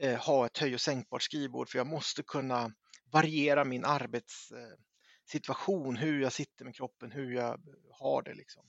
eh, 0.00 0.18
ha 0.18 0.46
ett 0.46 0.58
höj 0.58 0.74
och 0.74 0.80
sänkbart 0.80 1.22
skrivbord 1.22 1.68
för 1.68 1.78
jag 1.78 1.86
måste 1.86 2.22
kunna 2.22 2.72
variera 3.12 3.64
min 3.64 3.84
arbets... 3.84 4.50
Eh, 4.50 4.78
arbetssituation, 5.22 5.96
hur 5.96 6.22
jag 6.22 6.32
sitter 6.32 6.64
med 6.64 6.74
kroppen, 6.74 7.12
hur 7.12 7.32
jag 7.32 7.60
har 7.90 8.22
det. 8.22 8.34
Liksom. 8.34 8.62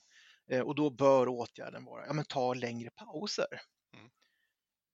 Eh, 0.50 0.62
och 0.62 0.76
då 0.76 0.90
bör 0.90 1.28
åtgärden 1.28 1.86
vara, 1.86 2.06
ja 2.08 2.14
men 2.14 2.26
ta 2.26 2.54
längre 2.54 2.90
pauser. 2.90 3.62
Mm. 3.94 4.06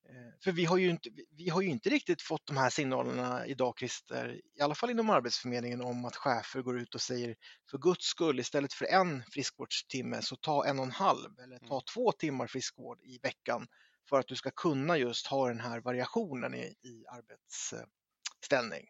Eh, 0.09 0.33
för 0.43 0.51
vi 0.51 0.65
har, 0.65 0.77
ju 0.77 0.89
inte, 0.89 1.09
vi 1.37 1.49
har 1.49 1.61
ju 1.61 1.67
inte 1.67 1.89
riktigt 1.89 2.21
fått 2.21 2.47
de 2.47 2.57
här 2.57 2.69
signalerna 2.69 3.45
idag, 3.45 3.73
Christer, 3.79 4.41
i 4.55 4.61
alla 4.61 4.75
fall 4.75 4.89
inom 4.89 5.09
Arbetsförmedlingen, 5.09 5.81
om 5.81 6.05
att 6.05 6.15
chefer 6.15 6.61
går 6.61 6.79
ut 6.79 6.95
och 6.95 7.01
säger 7.01 7.35
för 7.71 7.77
guds 7.77 8.05
skull, 8.05 8.39
istället 8.39 8.73
för 8.73 8.85
en 8.85 9.23
friskvårdstimme 9.31 10.21
så 10.21 10.35
ta 10.35 10.65
en 10.65 10.79
och 10.79 10.85
en 10.85 10.91
halv 10.91 11.39
eller 11.39 11.57
ta 11.57 11.75
mm. 11.75 11.83
två 11.93 12.11
timmar 12.11 12.47
friskvård 12.47 12.99
i 13.01 13.19
veckan 13.23 13.67
för 14.09 14.19
att 14.19 14.27
du 14.27 14.35
ska 14.35 14.51
kunna 14.51 14.97
just 14.97 15.27
ha 15.27 15.47
den 15.47 15.59
här 15.59 15.79
variationen 15.81 16.53
i, 16.53 16.75
i 16.81 17.05
arbetsställning. 17.07 18.85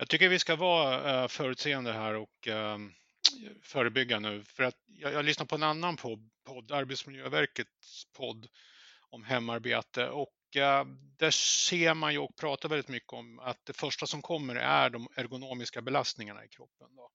Jag 0.00 0.08
tycker 0.08 0.28
vi 0.28 0.38
ska 0.38 0.56
vara 0.56 1.22
eh, 1.22 1.28
förutseende 1.28 1.92
här 1.92 2.14
och 2.14 2.48
ehm, 2.48 2.92
förebygga 3.62 4.18
nu. 4.18 4.44
För 4.44 4.62
att 4.62 4.76
jag, 4.86 5.12
jag 5.12 5.24
lyssnar 5.24 5.46
på 5.46 5.54
en 5.54 5.62
annan 5.62 5.96
podd, 5.96 6.30
podd, 6.44 6.72
Arbetsmiljöverkets 6.72 8.04
podd 8.16 8.48
om 9.10 9.24
hemarbete 9.24 10.08
och 10.08 10.56
eh, 10.56 10.84
där 11.16 11.30
ser 11.30 11.94
man 11.94 12.12
ju 12.12 12.18
och 12.18 12.36
pratar 12.36 12.68
väldigt 12.68 12.88
mycket 12.88 13.12
om 13.12 13.38
att 13.38 13.58
det 13.64 13.72
första 13.72 14.06
som 14.06 14.22
kommer 14.22 14.56
är 14.56 14.90
de 14.90 15.08
ergonomiska 15.16 15.82
belastningarna 15.82 16.44
i 16.44 16.48
kroppen. 16.48 16.88
Då. 16.96 17.10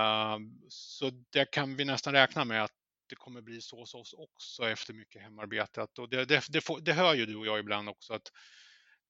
Ehm, 0.00 0.60
så 0.68 1.10
det 1.30 1.50
kan 1.50 1.76
vi 1.76 1.84
nästan 1.84 2.12
räkna 2.12 2.44
med 2.44 2.64
att 2.64 2.72
det 3.08 3.16
kommer 3.16 3.40
bli 3.40 3.60
så 3.60 3.80
hos 3.80 3.94
oss 3.94 4.12
också 4.12 4.68
efter 4.68 4.94
mycket 4.94 5.22
hemarbete. 5.22 5.86
Och 5.98 6.08
det, 6.08 6.24
det, 6.24 6.44
det, 6.48 6.60
får, 6.60 6.80
det 6.80 6.92
hör 6.92 7.14
ju 7.14 7.26
du 7.26 7.36
och 7.36 7.46
jag 7.46 7.58
ibland 7.58 7.88
också 7.88 8.14
att 8.14 8.32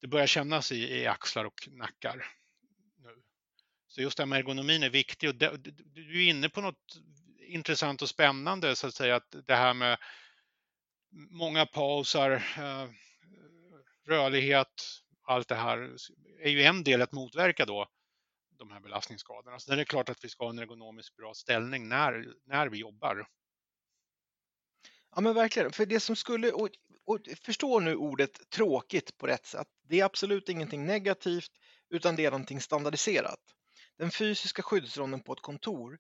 det 0.00 0.06
börjar 0.06 0.26
kännas 0.26 0.72
i, 0.72 1.00
i 1.00 1.06
axlar 1.06 1.44
och 1.44 1.68
nackar. 1.68 2.41
Så 3.92 4.02
just 4.02 4.16
det 4.16 4.22
här 4.22 4.28
med 4.28 4.38
ergonomin 4.38 4.82
är 4.82 4.90
viktig 4.90 5.28
och 5.28 5.34
det, 5.34 5.56
du 5.94 6.24
är 6.24 6.30
inne 6.30 6.48
på 6.48 6.60
något 6.60 6.98
intressant 7.38 8.02
och 8.02 8.08
spännande 8.08 8.76
så 8.76 8.86
att 8.86 8.94
säga 8.94 9.16
att 9.16 9.34
det 9.46 9.54
här 9.54 9.74
med 9.74 9.98
många 11.30 11.66
pauser, 11.66 12.30
eh, 12.58 12.88
rörlighet, 14.06 15.02
allt 15.22 15.48
det 15.48 15.54
här 15.54 15.96
är 16.40 16.50
ju 16.50 16.62
en 16.62 16.84
del 16.84 17.02
att 17.02 17.12
motverka 17.12 17.66
då 17.66 17.88
de 18.58 18.70
här 18.70 18.80
belastningsskadorna. 18.80 19.58
Så 19.58 19.74
det 19.74 19.80
är 19.80 19.84
klart 19.84 20.08
att 20.08 20.24
vi 20.24 20.28
ska 20.28 20.44
ha 20.44 20.50
en 20.50 20.58
ergonomiskt 20.58 21.16
bra 21.16 21.34
ställning 21.34 21.88
när, 21.88 22.26
när 22.46 22.68
vi 22.68 22.78
jobbar. 22.78 23.28
Ja 25.14 25.20
men 25.20 25.34
verkligen, 25.34 25.72
för 25.72 25.86
det 25.86 26.00
som 26.00 26.16
skulle, 26.16 26.52
och, 26.52 26.68
och 27.04 27.18
förstå 27.42 27.80
nu 27.80 27.96
ordet 27.96 28.50
tråkigt 28.50 29.18
på 29.18 29.26
rätt 29.26 29.46
sätt, 29.46 29.68
det 29.88 30.00
är 30.00 30.04
absolut 30.04 30.48
ingenting 30.48 30.86
negativt 30.86 31.50
utan 31.90 32.16
det 32.16 32.24
är 32.24 32.30
någonting 32.30 32.60
standardiserat. 32.60 33.40
Den 34.02 34.10
fysiska 34.10 34.62
skyddsronden 34.62 35.20
på 35.20 35.32
ett 35.32 35.40
kontor 35.40 35.98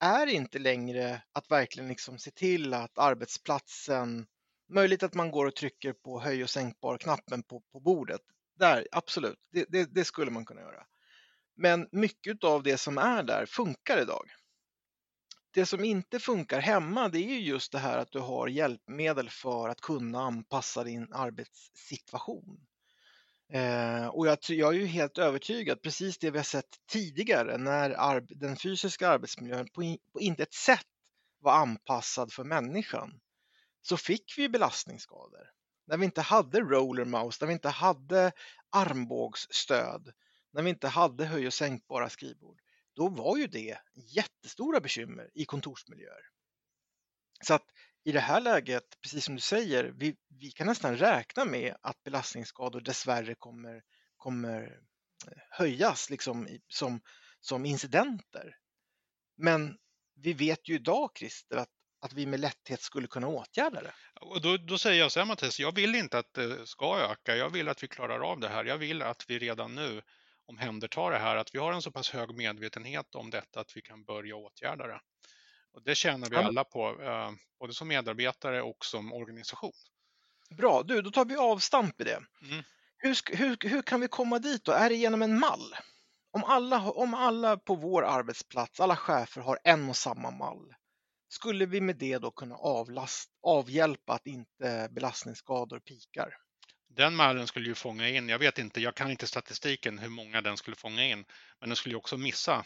är 0.00 0.26
inte 0.26 0.58
längre 0.58 1.22
att 1.32 1.50
verkligen 1.50 1.88
liksom 1.88 2.18
se 2.18 2.30
till 2.30 2.74
att 2.74 2.98
arbetsplatsen, 2.98 4.26
möjligt 4.68 5.02
att 5.02 5.14
man 5.14 5.30
går 5.30 5.46
och 5.46 5.56
trycker 5.56 5.92
på 5.92 6.20
höj 6.20 6.42
och 6.42 6.50
sänkbar-knappen 6.50 7.42
på, 7.42 7.60
på 7.60 7.80
bordet. 7.80 8.20
Där, 8.58 8.88
absolut, 8.92 9.38
det, 9.52 9.66
det, 9.68 9.94
det 9.94 10.04
skulle 10.04 10.30
man 10.30 10.44
kunna 10.44 10.60
göra. 10.60 10.86
Men 11.54 11.88
mycket 11.92 12.44
av 12.44 12.62
det 12.62 12.78
som 12.78 12.98
är 12.98 13.22
där 13.22 13.46
funkar 13.46 14.02
idag. 14.02 14.30
Det 15.50 15.66
som 15.66 15.84
inte 15.84 16.20
funkar 16.20 16.60
hemma 16.60 17.08
det 17.08 17.18
är 17.18 17.38
just 17.38 17.72
det 17.72 17.78
här 17.78 17.98
att 17.98 18.12
du 18.12 18.18
har 18.18 18.48
hjälpmedel 18.48 19.30
för 19.30 19.68
att 19.68 19.80
kunna 19.80 20.20
anpassa 20.22 20.84
din 20.84 21.12
arbetssituation. 21.12 22.66
Eh, 23.52 24.06
och 24.06 24.26
jag, 24.26 24.38
jag 24.48 24.74
är 24.74 24.78
ju 24.78 24.86
helt 24.86 25.18
övertygad, 25.18 25.82
precis 25.82 26.18
det 26.18 26.30
vi 26.30 26.38
har 26.38 26.44
sett 26.44 26.76
tidigare 26.88 27.58
när 27.58 28.20
den 28.20 28.56
fysiska 28.56 29.08
arbetsmiljön 29.08 29.68
på, 29.72 29.82
in, 29.82 29.98
på 30.12 30.20
inte 30.20 30.42
ett 30.42 30.54
sätt 30.54 30.86
var 31.40 31.52
anpassad 31.52 32.32
för 32.32 32.44
människan, 32.44 33.20
så 33.82 33.96
fick 33.96 34.34
vi 34.38 34.48
belastningsskador. 34.48 35.50
När 35.86 35.96
vi 35.96 36.04
inte 36.04 36.20
hade 36.20 36.60
roller 36.60 37.04
mouse, 37.04 37.38
när 37.40 37.46
vi 37.46 37.52
inte 37.52 37.68
hade 37.68 38.32
armbågsstöd, 38.70 40.12
när 40.52 40.62
vi 40.62 40.70
inte 40.70 40.88
hade 40.88 41.24
höj 41.24 41.46
och 41.46 41.54
sänkbara 41.54 42.08
skrivbord, 42.08 42.60
då 42.96 43.08
var 43.08 43.36
ju 43.36 43.46
det 43.46 43.78
jättestora 43.94 44.80
bekymmer 44.80 45.30
i 45.34 45.44
kontorsmiljöer. 45.44 46.30
Så 47.40 47.54
att 47.54 47.64
i 48.04 48.12
det 48.12 48.20
här 48.20 48.40
läget, 48.40 48.84
precis 49.02 49.24
som 49.24 49.34
du 49.34 49.40
säger, 49.40 49.84
vi, 49.84 50.16
vi 50.40 50.50
kan 50.50 50.66
nästan 50.66 50.96
räkna 50.96 51.44
med 51.44 51.76
att 51.82 52.02
belastningsskador 52.02 52.80
dessvärre 52.80 53.34
kommer, 53.34 53.82
kommer 54.16 54.62
eh, 55.26 55.42
höjas 55.50 56.10
liksom 56.10 56.48
som, 56.68 57.00
som 57.40 57.66
incidenter. 57.66 58.56
Men 59.36 59.76
vi 60.14 60.32
vet 60.32 60.68
ju 60.68 60.74
idag, 60.74 61.10
Christer, 61.18 61.56
att, 61.56 61.70
att 62.00 62.12
vi 62.12 62.26
med 62.26 62.40
lätthet 62.40 62.80
skulle 62.80 63.06
kunna 63.06 63.28
åtgärda 63.28 63.82
det. 63.82 63.94
Och 64.20 64.40
då, 64.40 64.56
då 64.56 64.78
säger 64.78 65.00
jag 65.00 65.12
så 65.12 65.20
här 65.20 65.26
Mattias, 65.26 65.60
jag 65.60 65.74
vill 65.74 65.94
inte 65.94 66.18
att 66.18 66.34
det 66.34 66.66
ska 66.66 66.98
öka. 66.98 67.36
Jag 67.36 67.50
vill 67.50 67.68
att 67.68 67.82
vi 67.82 67.88
klarar 67.88 68.30
av 68.30 68.40
det 68.40 68.48
här. 68.48 68.64
Jag 68.64 68.78
vill 68.78 69.02
att 69.02 69.24
vi 69.30 69.38
redan 69.38 69.74
nu 69.74 70.02
omhändertar 70.46 71.10
det 71.10 71.18
här, 71.18 71.36
att 71.36 71.54
vi 71.54 71.58
har 71.58 71.72
en 71.72 71.82
så 71.82 71.90
pass 71.90 72.10
hög 72.10 72.34
medvetenhet 72.34 73.14
om 73.14 73.30
detta 73.30 73.60
att 73.60 73.76
vi 73.76 73.82
kan 73.82 74.04
börja 74.04 74.36
åtgärda 74.36 74.86
det. 74.86 75.00
Och 75.74 75.82
det 75.82 75.94
tjänar 75.94 76.30
vi 76.30 76.36
alla 76.36 76.64
på, 76.64 77.02
eh, 77.02 77.30
både 77.60 77.74
som 77.74 77.88
medarbetare 77.88 78.62
och 78.62 78.84
som 78.84 79.12
organisation. 79.12 79.72
Bra, 80.50 80.82
du, 80.82 81.02
då 81.02 81.10
tar 81.10 81.24
vi 81.24 81.36
avstamp 81.36 82.00
i 82.00 82.04
det. 82.04 82.22
Mm. 82.42 82.64
Hur, 82.96 83.36
hur, 83.36 83.68
hur 83.68 83.82
kan 83.82 84.00
vi 84.00 84.08
komma 84.08 84.38
dit 84.38 84.64
då? 84.64 84.72
Är 84.72 84.88
det 84.88 84.94
genom 84.94 85.22
en 85.22 85.38
mall? 85.38 85.74
Om 86.30 86.44
alla, 86.44 86.90
om 86.90 87.14
alla 87.14 87.56
på 87.56 87.74
vår 87.74 88.04
arbetsplats, 88.04 88.80
alla 88.80 88.96
chefer 88.96 89.40
har 89.40 89.58
en 89.64 89.88
och 89.88 89.96
samma 89.96 90.30
mall, 90.30 90.74
skulle 91.28 91.66
vi 91.66 91.80
med 91.80 91.96
det 91.96 92.18
då 92.18 92.30
kunna 92.30 92.54
avlast, 92.54 93.30
avhjälpa 93.42 94.12
att 94.12 94.26
inte 94.26 94.88
belastningsskador 94.90 95.80
pikar? 95.80 96.36
Den 96.88 97.16
mallen 97.16 97.46
skulle 97.46 97.68
ju 97.68 97.74
fånga 97.74 98.08
in, 98.08 98.28
jag 98.28 98.38
vet 98.38 98.58
inte, 98.58 98.80
jag 98.80 98.94
kan 98.94 99.10
inte 99.10 99.26
statistiken 99.26 99.98
hur 99.98 100.08
många 100.08 100.40
den 100.40 100.56
skulle 100.56 100.76
fånga 100.76 101.04
in, 101.04 101.24
men 101.60 101.68
den 101.68 101.76
skulle 101.76 101.92
ju 101.92 101.96
också 101.96 102.16
missa 102.16 102.64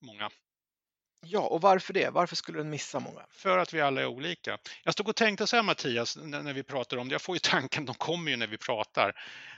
många. 0.00 0.30
Ja, 1.26 1.40
och 1.40 1.60
varför 1.60 1.92
det? 1.92 2.10
Varför 2.10 2.36
skulle 2.36 2.58
den 2.58 2.70
missa 2.70 3.00
många? 3.00 3.26
För 3.30 3.58
att 3.58 3.74
vi 3.74 3.80
alla 3.80 4.00
är 4.00 4.06
olika. 4.06 4.58
Jag 4.84 4.94
stod 4.94 5.08
och 5.08 5.16
tänkte 5.16 5.46
så 5.46 5.56
här 5.56 5.62
Mattias, 5.62 6.16
när 6.16 6.52
vi 6.52 6.62
pratar 6.62 6.96
om 6.96 7.08
det, 7.08 7.12
jag 7.14 7.22
får 7.22 7.36
ju 7.36 7.40
tanken, 7.40 7.84
de 7.84 7.94
kommer 7.94 8.30
ju 8.30 8.36
när 8.36 8.46
vi 8.46 8.58
pratar. 8.58 9.12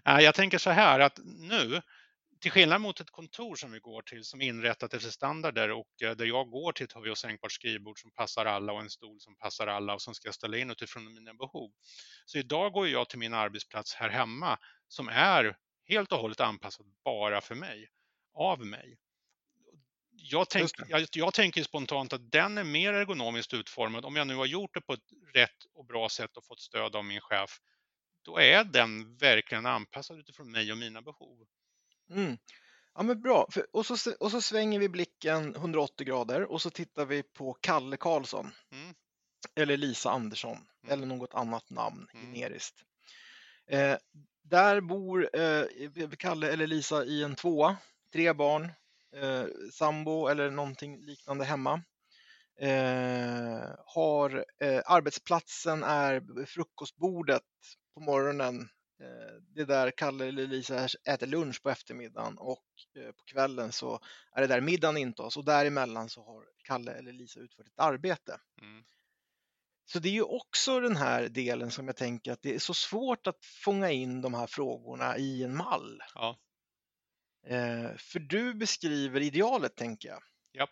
Eh, 0.04 0.18
jag 0.18 0.35
tänker 0.35 0.58
så 0.58 0.70
här 0.70 1.00
att 1.00 1.20
nu, 1.25 1.82
till 2.40 2.50
skillnad 2.50 2.80
mot 2.80 3.00
ett 3.00 3.11
kontor 3.11 3.56
som 3.56 3.73
vi 3.73 3.78
går 3.78 4.02
till 4.02 4.25
som 4.25 4.40
är 4.40 4.46
inrättat 4.46 4.94
efter 4.94 5.11
standarder 5.11 5.70
och 5.70 6.02
eh, 6.02 6.11
där 6.11 6.25
jag 6.25 6.50
går 6.50 6.73
till 6.73 6.85
ett 6.85 6.92
höj 6.92 7.11
och 7.11 7.18
sänkbart 7.18 7.52
skrivbord 7.52 8.00
som 8.00 8.11
passar 8.11 8.46
alla 8.46 8.73
och 8.73 8.80
en 8.80 8.90
stol 8.90 9.20
som 9.20 9.37
passar 9.37 9.66
alla 9.66 9.94
och 9.94 10.02
som 10.02 10.14
ska 10.14 10.32
ställa 10.32 10.56
in 10.58 10.70
utifrån 10.70 11.14
mina 11.14 11.35
behov. 11.35 11.70
Så 12.26 12.38
idag 12.38 12.73
går 12.73 12.88
jag 12.88 13.08
till 13.08 13.18
min 13.18 13.35
arbetsplats 13.35 13.94
här 13.94 14.08
hemma 14.08 14.58
som 14.88 15.08
är 15.08 15.56
helt 15.88 16.12
och 16.12 16.18
hållet 16.18 16.40
anpassad 16.40 16.87
bara 17.04 17.40
för 17.40 17.54
mig, 17.54 17.88
av 18.35 18.66
mig 18.66 18.96
jag, 20.30 20.50
tänk, 20.50 20.71
jag, 20.88 21.06
jag, 21.12 21.35
tänker 21.35 21.62
spontant 21.62 22.12
att 22.12 22.33
den 22.33 22.59
är 22.59 22.64
mer 22.64 22.92
ergonomiskt 22.92 23.54
utformad. 23.54 24.04
Om 24.04 24.16
jag 24.16 24.26
nu 24.26 24.35
har 24.35 24.47
gjort 24.47 24.75
det 24.75 24.80
på 24.80 24.92
ett 24.92 25.12
rätt 25.35 25.64
och 25.75 25.87
bra 25.87 26.09
sätt 26.09 26.37
och 26.37 26.45
fått 26.45 26.61
stöd 26.61 26.97
av 26.97 27.04
min 27.04 27.21
chef, 27.21 27.61
då 28.25 28.38
är 28.38 28.64
den 28.64 29.16
verkligen 29.16 29.66
anpassad 29.66 30.18
utifrån 30.18 30.50
mig 30.50 30.73
och 30.73 30.78
mina 30.78 31.02
behov. 31.02 31.47
Mm. 32.11 32.38
Ja 32.95 33.02
men 33.02 33.21
bra, 33.21 33.49
och, 33.73 33.87
så, 33.87 34.12
och 34.21 34.30
så 34.30 34.40
svänger 34.40 34.78
vi 34.78 34.88
blicken 34.88 35.54
180 35.54 36.06
grader 36.06 36.52
och 36.52 36.62
så 36.62 36.71
tittar 36.71 37.04
vi 37.04 37.23
på 37.23 37.52
Kalle 37.61 37.97
Karlsson. 37.97 38.50
Mm. 38.73 38.95
Eller 39.54 39.76
Lisa 39.76 40.11
Andersson 40.11 40.56
mm. 40.56 40.92
eller 40.92 41.06
något 41.06 41.35
annat 41.35 41.71
namn 41.71 42.09
mm. 42.14 42.35
generiskt. 42.35 42.85
Eh, 43.66 43.97
där 44.42 44.80
bor 44.80 45.30
eh, 45.37 46.11
Kalle 46.18 46.52
eller 46.52 46.66
Lisa 46.66 47.04
i 47.04 47.23
en 47.23 47.35
tvåa, 47.35 47.76
tre 48.12 48.33
barn, 48.33 48.73
eh, 49.16 49.44
sambo 49.73 50.28
eller 50.28 50.50
någonting 50.50 51.00
liknande 51.00 51.44
hemma. 51.44 51.82
Eh, 52.61 53.70
har 53.87 54.44
eh, 54.61 54.82
arbetsplatsen 54.87 55.85
är 55.85 56.44
frukostbordet 56.46 57.42
på 57.94 58.00
morgonen. 58.00 58.61
Eh, 59.00 59.42
det 59.54 59.61
är 59.61 59.66
där 59.66 59.90
Kalle 59.90 60.26
eller 60.26 60.46
Lisa 60.46 60.88
äter 61.08 61.26
lunch 61.26 61.62
på 61.62 61.70
eftermiddagen 61.70 62.38
och 62.38 62.64
eh, 62.96 63.12
på 63.12 63.25
kvällen 63.25 63.73
så 63.73 64.00
är 64.32 64.40
det 64.40 64.46
där 64.46 64.61
middagen 64.61 64.96
intas 64.96 65.37
och 65.37 65.44
däremellan 65.44 66.08
så 66.08 66.25
har 66.25 66.44
Kalle 66.64 66.92
eller 66.92 67.12
Lisa 67.12 67.40
utfört 67.40 67.66
ett 67.66 67.78
arbete. 67.78 68.40
Mm. 68.62 68.85
Så 69.85 69.99
det 69.99 70.08
är 70.08 70.12
ju 70.12 70.23
också 70.23 70.80
den 70.80 70.96
här 70.96 71.28
delen 71.28 71.70
som 71.70 71.87
jag 71.87 71.96
tänker 71.96 72.32
att 72.32 72.42
det 72.42 72.54
är 72.54 72.58
så 72.58 72.75
svårt 72.75 73.26
att 73.26 73.44
fånga 73.44 73.90
in 73.90 74.20
de 74.20 74.35
här 74.35 74.46
frågorna 74.46 75.18
i 75.18 75.42
en 75.42 75.56
mall. 75.56 76.02
Ja. 76.14 76.38
Eh, 77.47 77.97
för 77.97 78.19
du 78.19 78.55
beskriver 78.55 79.21
idealet, 79.21 79.76
tänker 79.76 80.09
jag. 80.09 80.23
Japp. 80.53 80.71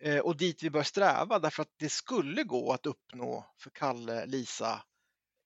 Eh, 0.00 0.18
och 0.18 0.36
dit 0.36 0.62
vi 0.62 0.70
bör 0.70 0.82
sträva, 0.82 1.38
därför 1.38 1.62
att 1.62 1.74
det 1.76 1.88
skulle 1.88 2.42
gå 2.44 2.72
att 2.72 2.86
uppnå 2.86 3.54
för 3.58 3.70
Kalle, 3.70 4.26
Lisa 4.26 4.84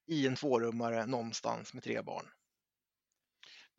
i 0.06 0.26
en 0.26 0.36
tvårummare 0.36 1.06
någonstans 1.06 1.74
med 1.74 1.82
tre 1.82 2.02
barn. 2.02 2.26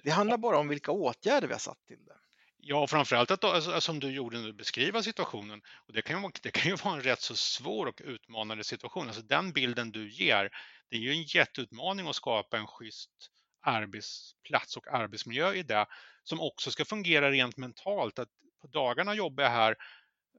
Det 0.03 0.09
handlar 0.09 0.37
bara 0.37 0.57
om 0.57 0.67
vilka 0.67 0.91
åtgärder 0.91 1.47
vi 1.47 1.53
har 1.53 1.59
satt 1.59 1.85
till 1.85 2.05
det. 2.05 2.17
Ja, 2.57 2.87
framförallt 2.87 3.31
att 3.31 3.43
alltså, 3.43 3.81
som 3.81 3.99
du 3.99 4.11
gjorde 4.11 4.39
när 4.39 4.47
du 4.47 4.53
beskriva 4.53 5.03
situationen. 5.03 5.61
Och 5.87 5.93
det, 5.93 6.01
kan 6.01 6.21
ju, 6.21 6.29
det 6.41 6.51
kan 6.51 6.71
ju 6.71 6.75
vara 6.75 6.95
en 6.95 7.01
rätt 7.01 7.21
så 7.21 7.35
svår 7.35 7.85
och 7.85 8.01
utmanande 8.03 8.63
situation. 8.63 9.07
Alltså 9.07 9.21
den 9.21 9.51
bilden 9.51 9.91
du 9.91 10.11
ger, 10.11 10.49
det 10.89 10.95
är 10.95 10.99
ju 10.99 11.11
en 11.11 11.23
jätteutmaning 11.23 12.07
att 12.07 12.15
skapa 12.15 12.57
en 12.57 12.67
schysst 12.67 13.31
arbetsplats 13.67 14.77
och 14.77 14.87
arbetsmiljö 14.87 15.53
i 15.53 15.63
det 15.63 15.85
som 16.23 16.41
också 16.41 16.71
ska 16.71 16.85
fungera 16.85 17.31
rent 17.31 17.57
mentalt. 17.57 18.19
Att 18.19 18.29
på 18.61 18.67
dagarna 18.67 19.15
jobbar 19.15 19.43
jag 19.43 19.51
här, 19.51 19.75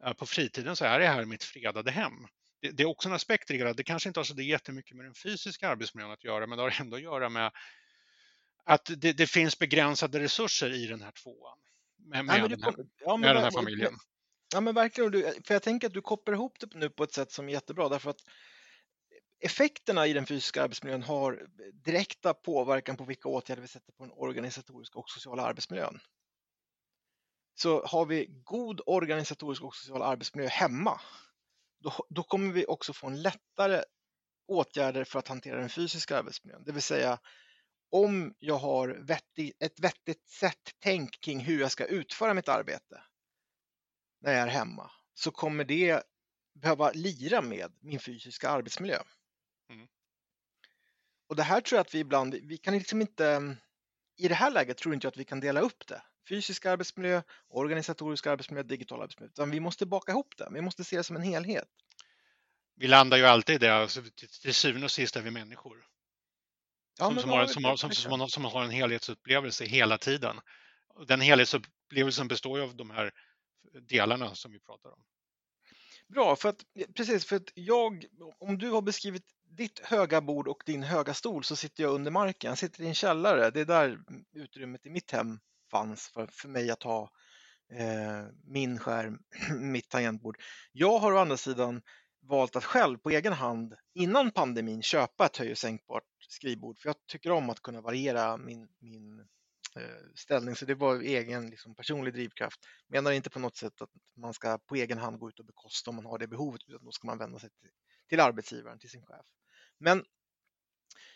eh, 0.04 0.12
på 0.12 0.26
fritiden 0.26 0.76
så 0.76 0.84
är 0.84 1.00
jag 1.00 1.12
här 1.12 1.22
i 1.22 1.26
mitt 1.26 1.44
fredade 1.44 1.90
hem. 1.90 2.12
Det, 2.60 2.70
det 2.70 2.82
är 2.82 2.86
också 2.86 3.08
en 3.08 3.14
aspekt 3.14 3.50
i 3.50 3.58
det. 3.58 3.72
Det 3.72 3.84
kanske 3.84 4.08
inte 4.08 4.20
har 4.20 4.24
så 4.24 4.34
det 4.34 4.44
jättemycket 4.44 4.96
med 4.96 5.06
den 5.06 5.14
fysiska 5.14 5.68
arbetsmiljön 5.68 6.10
att 6.10 6.24
göra, 6.24 6.46
men 6.46 6.58
det 6.58 6.64
har 6.64 6.80
ändå 6.80 6.96
att 6.96 7.02
göra 7.02 7.28
med 7.28 7.52
att 8.64 8.90
det, 8.96 9.12
det 9.12 9.26
finns 9.26 9.58
begränsade 9.58 10.20
resurser 10.20 10.70
i 10.72 10.86
den 10.86 11.02
här 11.02 11.10
tvåan. 11.10 11.58
Med, 11.96 12.24
med, 12.24 12.38
ja, 12.40 12.48
den, 12.48 12.62
här, 12.62 12.74
ja, 12.98 13.16
med 13.16 13.36
den 13.36 13.42
här 13.42 13.50
familjen. 13.50 13.94
Ja 14.52 14.60
men 14.60 14.74
verkligen, 14.74 15.12
för 15.44 15.54
jag 15.54 15.62
tänker 15.62 15.86
att 15.86 15.94
du 15.94 16.00
kopplar 16.00 16.34
ihop 16.34 16.60
det 16.60 16.74
nu 16.74 16.90
på 16.90 17.04
ett 17.04 17.12
sätt 17.12 17.32
som 17.32 17.48
är 17.48 17.52
jättebra 17.52 17.88
därför 17.88 18.10
att 18.10 18.20
effekterna 19.40 20.06
i 20.06 20.12
den 20.12 20.26
fysiska 20.26 20.62
arbetsmiljön 20.62 21.02
har 21.02 21.46
direkta 21.72 22.34
påverkan 22.34 22.96
på 22.96 23.04
vilka 23.04 23.28
åtgärder 23.28 23.62
vi 23.62 23.68
sätter 23.68 23.92
på 23.92 24.04
den 24.04 24.12
organisatoriska 24.12 24.98
och 24.98 25.10
sociala 25.10 25.42
arbetsmiljön. 25.42 26.00
Så 27.54 27.86
har 27.86 28.06
vi 28.06 28.26
god 28.44 28.80
organisatorisk 28.86 29.62
och 29.62 29.74
social 29.74 30.02
arbetsmiljö 30.02 30.48
hemma, 30.48 31.00
då, 31.80 31.92
då 32.08 32.22
kommer 32.22 32.52
vi 32.52 32.66
också 32.66 32.92
få 32.92 33.06
en 33.06 33.22
lättare 33.22 33.82
åtgärder 34.48 35.04
för 35.04 35.18
att 35.18 35.28
hantera 35.28 35.60
den 35.60 35.68
fysiska 35.68 36.18
arbetsmiljön. 36.18 36.62
Det 36.64 36.72
vill 36.72 36.82
säga 36.82 37.18
om 37.90 38.34
jag 38.38 38.58
har 38.58 38.88
vettig, 38.88 39.52
ett 39.60 39.80
vettigt 39.80 40.28
sätt 40.28 40.74
tänk 40.78 41.20
kring 41.20 41.40
hur 41.40 41.60
jag 41.60 41.70
ska 41.70 41.84
utföra 41.84 42.34
mitt 42.34 42.48
arbete 42.48 43.02
när 44.20 44.32
jag 44.32 44.42
är 44.42 44.46
hemma 44.46 44.90
så 45.14 45.30
kommer 45.30 45.64
det 45.64 46.02
behöva 46.54 46.90
lira 46.90 47.42
med 47.42 47.72
min 47.80 48.00
fysiska 48.00 48.48
arbetsmiljö. 48.48 48.98
Mm. 49.68 49.88
Och 51.28 51.36
det 51.36 51.42
här 51.42 51.60
tror 51.60 51.76
jag 51.76 51.84
att 51.84 51.94
vi 51.94 51.98
ibland, 51.98 52.34
vi 52.34 52.56
kan 52.56 52.74
liksom 52.74 53.00
inte, 53.00 53.56
i 54.16 54.28
det 54.28 54.34
här 54.34 54.50
läget 54.50 54.78
tror 54.78 54.94
inte 54.94 55.06
jag 55.06 55.10
att 55.10 55.16
vi 55.16 55.24
kan 55.24 55.40
dela 55.40 55.60
upp 55.60 55.86
det. 55.86 56.02
Fysisk 56.28 56.66
arbetsmiljö, 56.66 57.22
organisatorisk 57.48 58.26
arbetsmiljö, 58.26 58.62
digital 58.62 59.02
arbetsmiljö. 59.02 59.28
Utan 59.28 59.50
vi 59.50 59.60
måste 59.60 59.86
baka 59.86 60.12
ihop 60.12 60.36
det. 60.36 60.48
Vi 60.52 60.60
måste 60.60 60.84
se 60.84 60.96
det 60.96 61.04
som 61.04 61.16
en 61.16 61.22
helhet. 61.22 61.68
Vi 62.74 62.86
landar 62.86 63.18
ju 63.18 63.24
alltid 63.24 63.54
i 63.54 63.58
det, 63.58 63.74
alltså, 63.74 64.02
till 64.42 64.54
syvende 64.54 64.84
och 64.84 64.90
sist 64.90 65.16
är 65.16 65.22
vi 65.22 65.30
människor. 65.30 65.86
Ja, 66.98 67.06
som, 67.06 67.18
som, 67.18 67.30
har, 67.30 67.46
som, 67.46 67.64
har, 67.64 67.76
som, 67.76 67.92
som, 67.92 68.20
har, 68.20 68.28
som 68.28 68.44
har 68.44 68.64
en 68.64 68.70
helhetsupplevelse 68.70 69.64
hela 69.64 69.98
tiden. 69.98 70.40
Den 71.06 71.20
helhetsupplevelsen 71.20 72.28
består 72.28 72.58
ju 72.58 72.64
av 72.64 72.76
de 72.76 72.90
här 72.90 73.12
delarna 73.88 74.34
som 74.34 74.52
vi 74.52 74.60
pratar 74.60 74.90
om. 74.90 75.04
Bra, 76.08 76.36
för 76.36 76.48
att, 76.48 76.64
precis 76.96 77.24
för 77.24 77.36
att 77.36 77.50
jag, 77.54 78.04
om 78.38 78.58
du 78.58 78.70
har 78.70 78.82
beskrivit 78.82 79.24
ditt 79.50 79.78
höga 79.78 80.20
bord 80.20 80.48
och 80.48 80.62
din 80.66 80.82
höga 80.82 81.14
stol 81.14 81.44
så 81.44 81.56
sitter 81.56 81.82
jag 81.82 81.94
under 81.94 82.10
marken. 82.10 82.48
Jag 82.48 82.58
sitter 82.58 82.82
i 82.82 82.86
en 82.86 82.94
källare. 82.94 83.50
Det 83.50 83.60
är 83.60 83.64
där 83.64 83.98
utrymmet 84.32 84.86
i 84.86 84.90
mitt 84.90 85.10
hem 85.10 85.38
fanns 85.70 86.08
för, 86.08 86.26
för 86.26 86.48
mig 86.48 86.70
att 86.70 86.82
ha 86.82 87.10
eh, 87.72 88.26
min 88.44 88.78
skärm, 88.78 89.18
mitt 89.60 89.88
tangentbord. 89.88 90.38
Jag 90.72 90.98
har 90.98 91.12
å 91.12 91.18
andra 91.18 91.36
sidan 91.36 91.82
valt 92.20 92.56
att 92.56 92.64
själv 92.64 92.98
på 92.98 93.10
egen 93.10 93.32
hand 93.32 93.74
innan 93.94 94.30
pandemin 94.30 94.82
köpa 94.82 95.26
ett 95.26 95.36
höj 95.36 95.50
och 95.50 95.58
sänkbart 95.58 96.04
skrivbord 96.28 96.78
för 96.78 96.88
jag 96.88 96.96
tycker 97.06 97.30
om 97.30 97.50
att 97.50 97.62
kunna 97.62 97.80
variera 97.80 98.36
min, 98.36 98.68
min 98.78 99.18
eh, 99.76 99.82
ställning. 100.14 100.56
Så 100.56 100.64
det 100.64 100.74
var 100.74 101.00
egen 101.00 101.50
liksom, 101.50 101.74
personlig 101.74 102.14
drivkraft. 102.14 102.60
Menar 102.88 103.12
inte 103.12 103.30
på 103.30 103.38
något 103.38 103.56
sätt 103.56 103.82
att 103.82 103.90
man 104.16 104.34
ska 104.34 104.58
på 104.58 104.74
egen 104.74 104.98
hand 104.98 105.18
gå 105.18 105.28
ut 105.28 105.38
och 105.38 105.46
bekosta 105.46 105.90
om 105.90 105.96
man 105.96 106.06
har 106.06 106.18
det 106.18 106.26
behovet 106.28 106.60
utan 106.66 106.84
då 106.84 106.92
ska 106.92 107.06
man 107.06 107.18
vända 107.18 107.38
sig 107.38 107.50
till, 107.50 107.70
till 108.08 108.20
arbetsgivaren, 108.20 108.78
till 108.78 108.90
sin 108.90 109.06
chef. 109.06 109.26
Men 109.78 110.04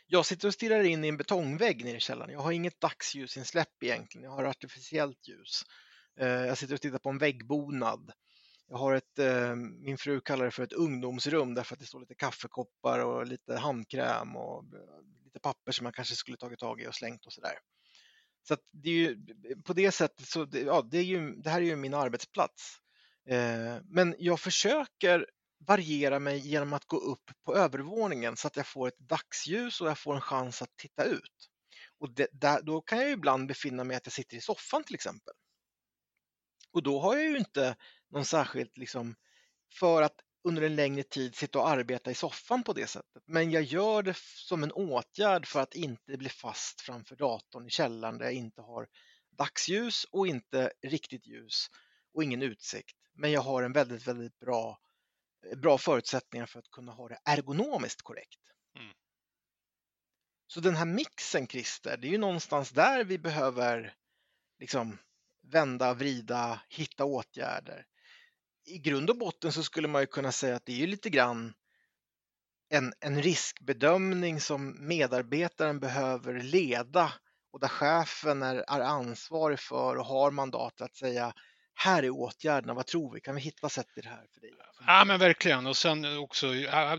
jag 0.07 0.27
sitter 0.27 0.49
och 0.49 0.55
stirrar 0.55 0.85
in 0.85 1.05
i 1.05 1.09
en 1.09 1.17
betongvägg 1.17 1.85
nere 1.85 1.97
i 1.97 2.01
källaren. 2.01 2.33
Jag 2.33 2.41
har 2.41 2.53
inget 2.53 2.81
dagsljusinsläpp 2.81 3.83
egentligen. 3.83 4.25
Jag 4.25 4.31
har 4.31 4.45
artificiellt 4.45 5.29
ljus. 5.29 5.63
Eh, 6.21 6.29
jag 6.29 6.59
sitter 6.59 6.75
och 6.75 6.81
tittar 6.81 6.99
på 6.99 7.11
en 7.11 7.19
väggbonad. 7.19 8.13
jag 8.69 8.79
har 8.79 8.95
ett, 8.95 9.19
eh, 9.19 9.55
min 9.57 9.99
fru 9.99 10.21
kallar 10.21 10.45
det 10.45 10.51
för 10.51 10.63
ett 10.63 10.73
ungdomsrum 10.73 11.55
därför 11.55 11.75
att 11.75 11.81
det 11.81 11.87
står 11.87 12.01
lite 12.01 12.15
kaffekoppar 12.15 12.99
och 12.99 13.27
lite 13.27 13.57
handkräm 13.57 14.37
och 14.37 14.65
eh, 14.75 15.25
lite 15.25 15.41
papper 15.41 15.73
som 15.73 15.85
man 15.85 15.93
kanske 15.93 16.15
skulle 16.15 16.37
tagit 16.37 16.59
tag 16.59 16.81
i 16.81 16.89
och 16.89 16.95
slängt 16.95 17.27
och 17.27 17.33
sådär. 17.33 17.59
Så 18.49 18.55
att 18.55 18.61
det 18.71 18.89
är 18.89 18.95
ju, 18.95 19.17
på 19.65 19.73
det 19.73 19.93
sättet 19.93 20.27
så, 20.27 20.49
ja, 20.53 20.83
det, 20.91 20.99
är 20.99 21.05
ju, 21.05 21.35
det 21.35 21.51
här 21.51 21.61
är 21.61 21.65
ju 21.65 21.77
min 21.77 21.95
arbetsplats. 21.95 22.79
Men 23.85 24.15
jag 24.19 24.41
försöker 24.41 25.27
variera 25.67 26.19
mig 26.19 26.49
genom 26.49 26.73
att 26.73 26.85
gå 26.85 26.97
upp 26.97 27.31
på 27.45 27.57
övervåningen 27.57 28.37
så 28.37 28.47
att 28.47 28.57
jag 28.57 28.67
får 28.67 28.89
ett 28.89 28.99
dagsljus 28.99 29.81
och 29.81 29.89
jag 29.89 29.99
får 29.99 30.15
en 30.15 30.21
chans 30.21 30.63
att 30.63 30.77
titta 30.77 31.05
ut. 31.05 31.49
Och 31.99 32.15
det, 32.15 32.29
där, 32.33 32.63
då 32.63 32.81
kan 32.81 32.99
jag 32.99 33.11
ibland 33.11 33.49
befinna 33.49 33.85
mig 33.85 33.97
att 33.97 34.07
jag 34.07 34.13
sitter 34.13 34.37
i 34.37 34.41
soffan 34.41 34.85
till 34.85 34.95
exempel. 34.95 35.35
Och 36.73 36.83
då 36.83 37.01
har 37.01 37.17
jag 37.17 37.25
ju 37.25 37.39
inte 37.39 37.77
någon 38.11 38.25
särskilt 38.25 38.79
liksom 38.79 39.15
för 39.79 40.03
att 40.03 40.17
under 40.45 40.63
en 40.63 40.77
längre 40.77 41.03
tid 41.03 41.35
sitta 41.35 41.59
och 41.59 41.69
arbeta 41.69 42.11
i 42.11 42.15
soffan 42.15 42.63
på 42.63 42.73
det 42.73 42.87
sättet. 42.87 43.23
Men 43.27 43.51
jag 43.51 43.63
gör 43.63 44.03
det 44.03 44.17
som 44.17 44.63
en 44.63 44.73
åtgärd 44.73 45.47
för 45.47 45.61
att 45.61 45.75
inte 45.75 46.17
bli 46.17 46.29
fast 46.29 46.81
framför 46.81 47.17
datorn 47.17 47.67
i 47.67 47.71
källaren 47.71 48.19
där 48.19 48.25
jag 48.25 48.35
inte 48.35 48.63
har 48.63 48.89
dagsljus 49.39 50.05
och 50.05 50.27
inte 50.27 50.73
riktigt 50.83 51.27
ljus 51.27 51.67
och 52.15 52.25
ingen 52.25 52.43
utsikt. 52.43 52.97
Men 53.15 53.33
jag 53.33 53.41
har 53.41 53.63
en 53.63 53.73
väldigt, 53.73 54.07
väldigt 54.07 54.39
bra, 54.39 54.79
bra 55.57 55.79
förutsättningar 55.79 56.47
för 56.47 56.59
att 56.59 56.71
kunna 56.71 56.93
ha 56.93 57.09
det 57.09 57.19
ergonomiskt 57.25 58.03
korrekt. 58.03 58.41
Mm. 58.79 58.93
Så 60.47 60.61
den 60.61 60.77
här 60.77 60.85
mixen, 60.85 61.47
Christer, 61.47 61.97
det 61.97 62.09
är 62.09 62.13
ju 62.13 62.19
någonstans 62.19 62.71
där 62.71 63.05
vi 63.05 63.19
behöver 63.19 63.95
liksom 64.59 64.99
vända, 65.43 65.95
vrida, 65.95 66.61
hitta 66.69 67.05
åtgärder. 67.05 67.87
I 68.65 68.79
grund 68.79 69.11
och 69.11 69.19
botten 69.19 69.53
så 69.53 69.63
skulle 69.63 69.89
man 69.89 70.03
ju 70.03 70.07
kunna 70.07 70.33
säga 70.33 70.57
att 70.57 70.67
det 70.67 70.83
är 70.83 70.87
lite 70.87 71.11
grann 71.11 71.55
en, 72.69 72.93
en 73.01 73.23
riskbedömning 73.23 74.41
som 74.41 74.87
medarbetaren 74.87 75.81
behöver 75.81 76.41
leda 76.41 77.13
och 77.53 77.61
där 77.61 77.69
chefen 77.69 78.43
är, 78.43 78.57
är 78.57 78.81
ansvarig 78.81 79.61
för 79.61 79.97
och 79.97 80.07
har 80.07 80.31
mandat 80.31 80.81
att 80.81 80.97
säga 80.97 81.35
här 81.75 82.03
är 82.03 82.11
åtgärderna, 82.11 82.75
vad 82.75 82.87
tror 82.87 83.15
vi? 83.15 83.21
Kan 83.21 83.35
vi 83.35 83.41
hitta 83.41 83.69
sätt 83.69 83.87
i 83.97 84.01
det 84.01 84.09
här 84.09 84.27
för 84.35 84.41
dig? 84.41 84.51
Ja 84.87 85.05
men 85.05 85.21
verkligen 85.21 85.67
och 85.67 85.77
sen 85.77 86.19
också, 86.19 86.53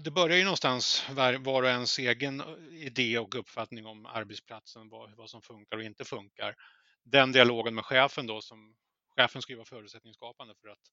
det 0.03 0.11
börjar 0.11 0.37
ju 0.37 0.43
någonstans 0.43 1.05
var 1.09 1.63
och 1.63 1.69
ens 1.69 1.99
egen 1.99 2.43
idé 2.71 3.19
och 3.19 3.35
uppfattning 3.35 3.85
om 3.85 4.05
arbetsplatsen, 4.05 4.89
vad, 4.89 5.15
vad 5.17 5.29
som 5.29 5.41
funkar 5.41 5.77
och 5.77 5.83
inte 5.83 6.05
funkar 6.05 6.55
den 7.03 7.31
dialogen 7.31 7.75
med 7.75 7.85
chefen 7.85 8.27
då 8.27 8.41
som 8.41 8.75
chefen 9.15 9.41
ska 9.41 9.55
vara 9.55 9.65
förutsättningsskapande 9.65 10.53
för 10.61 10.67
att 10.67 10.91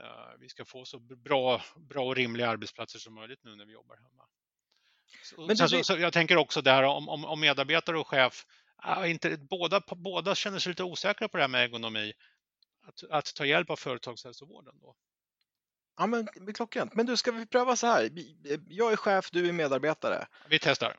uh, 0.00 0.40
vi 0.40 0.48
ska 0.48 0.64
få 0.64 0.84
så 0.84 0.98
bra, 0.98 1.62
bra 1.76 2.04
och 2.04 2.16
rimliga 2.16 2.48
arbetsplatser 2.48 2.98
som 2.98 3.14
möjligt 3.14 3.44
nu 3.44 3.56
när 3.56 3.64
vi 3.64 3.72
jobbar 3.72 3.96
hemma. 3.96 4.24
Så, 5.22 5.46
Men 5.46 5.56
så, 5.56 5.84
så, 5.84 5.98
jag 5.98 6.12
tänker 6.12 6.36
också 6.36 6.62
där 6.62 6.82
om, 6.82 7.08
om, 7.08 7.24
om 7.24 7.40
medarbetare 7.40 7.98
och 7.98 8.08
chef, 8.08 8.46
uh, 8.86 9.10
inte, 9.10 9.36
båda, 9.50 9.82
båda 9.86 10.34
känner 10.34 10.58
sig 10.58 10.70
lite 10.70 10.84
osäkra 10.84 11.28
på 11.28 11.36
det 11.36 11.42
här 11.42 11.48
med 11.48 11.64
ergonomi, 11.64 12.12
att, 12.86 13.10
att 13.10 13.34
ta 13.34 13.44
hjälp 13.44 13.70
av 13.70 13.76
företagshälsovården 13.76 14.74
då. 14.80 14.94
Ja, 15.96 16.06
men 16.06 16.28
klockrent. 16.54 16.94
Men 16.94 17.06
du, 17.06 17.16
ska 17.16 17.32
vi 17.32 17.46
pröva 17.46 17.76
så 17.76 17.86
här? 17.86 18.10
Jag 18.68 18.92
är 18.92 18.96
chef, 18.96 19.30
du 19.30 19.48
är 19.48 19.52
medarbetare. 19.52 20.26
Vi 20.48 20.58
testar. 20.58 20.96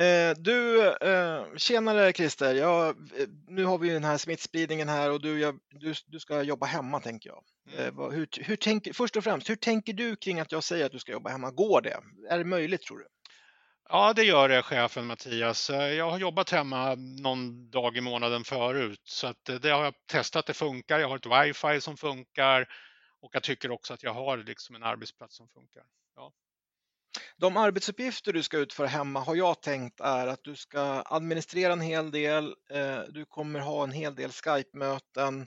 Eh, 0.00 0.36
du, 0.36 0.88
eh, 0.88 1.44
tjenare 1.56 2.12
Christer. 2.12 2.54
Jag, 2.54 2.88
eh, 2.88 3.28
nu 3.48 3.64
har 3.64 3.78
vi 3.78 3.88
den 3.88 4.04
här 4.04 4.18
smittspridningen 4.18 4.88
här 4.88 5.10
och 5.10 5.20
du, 5.20 5.40
jag, 5.40 5.58
du, 5.70 5.94
du 6.06 6.20
ska 6.20 6.42
jobba 6.42 6.66
hemma 6.66 7.00
tänker 7.00 7.30
jag. 7.30 7.44
Mm. 7.78 8.12
Hur, 8.12 8.28
hur 8.44 8.56
tänker, 8.56 8.92
först 8.92 9.16
och 9.16 9.24
främst, 9.24 9.50
hur 9.50 9.56
tänker 9.56 9.92
du 9.92 10.16
kring 10.16 10.40
att 10.40 10.52
jag 10.52 10.64
säger 10.64 10.86
att 10.86 10.92
du 10.92 10.98
ska 10.98 11.12
jobba 11.12 11.30
hemma? 11.30 11.50
Går 11.50 11.80
det? 11.80 12.00
Är 12.28 12.38
det 12.38 12.44
möjligt 12.44 12.82
tror 12.82 12.98
du? 12.98 13.06
Ja, 13.88 14.12
det 14.12 14.22
gör 14.22 14.48
det, 14.48 14.62
chefen 14.62 15.06
Mattias. 15.06 15.70
Eh, 15.70 15.92
jag 15.92 16.10
har 16.10 16.18
jobbat 16.18 16.50
hemma 16.50 16.94
någon 16.94 17.70
dag 17.70 17.96
i 17.96 18.00
månaden 18.00 18.44
förut, 18.44 19.00
så 19.04 19.26
att 19.26 19.48
eh, 19.48 19.54
det 19.54 19.70
har 19.70 19.84
jag 19.84 19.94
testat. 20.06 20.46
Det 20.46 20.54
funkar. 20.54 20.98
Jag 20.98 21.08
har 21.08 21.16
ett 21.16 21.46
wifi 21.46 21.80
som 21.80 21.96
funkar 21.96 22.68
och 23.20 23.30
jag 23.34 23.42
tycker 23.42 23.70
också 23.70 23.94
att 23.94 24.02
jag 24.02 24.14
har 24.14 24.36
liksom 24.36 24.74
en 24.76 24.82
arbetsplats 24.82 25.36
som 25.36 25.48
funkar. 25.48 25.82
Ja. 26.16 26.32
De 27.36 27.56
arbetsuppgifter 27.56 28.32
du 28.32 28.42
ska 28.42 28.56
utföra 28.56 28.86
hemma 28.86 29.20
har 29.20 29.36
jag 29.36 29.62
tänkt 29.62 30.00
är 30.00 30.26
att 30.26 30.44
du 30.44 30.56
ska 30.56 31.02
administrera 31.06 31.72
en 31.72 31.80
hel 31.80 32.10
del. 32.10 32.54
Eh, 32.70 33.00
du 33.08 33.24
kommer 33.24 33.60
ha 33.60 33.84
en 33.84 33.92
hel 33.92 34.14
del 34.14 34.30
Skype-möten. 34.30 35.46